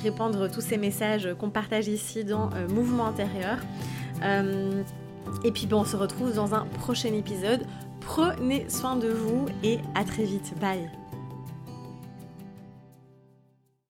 répandre 0.01 0.49
tous 0.49 0.61
ces 0.61 0.77
messages 0.77 1.27
qu'on 1.37 1.49
partage 1.49 1.89
ici 1.89 2.23
dans 2.23 2.49
euh, 2.53 2.69
Mouvement 2.69 3.07
intérieur. 3.07 3.57
et 4.23 5.51
puis 5.51 5.67
bon, 5.67 5.81
on 5.81 5.85
se 5.85 5.97
retrouve 5.97 6.33
dans 6.33 6.55
un 6.55 6.65
prochain 6.65 7.13
épisode. 7.13 7.65
Prenez 7.99 8.69
soin 8.69 8.95
de 8.95 9.09
vous 9.09 9.47
et 9.61 9.79
à 9.93 10.05
très 10.05 10.23
vite. 10.23 10.53
Bye 10.61 11.08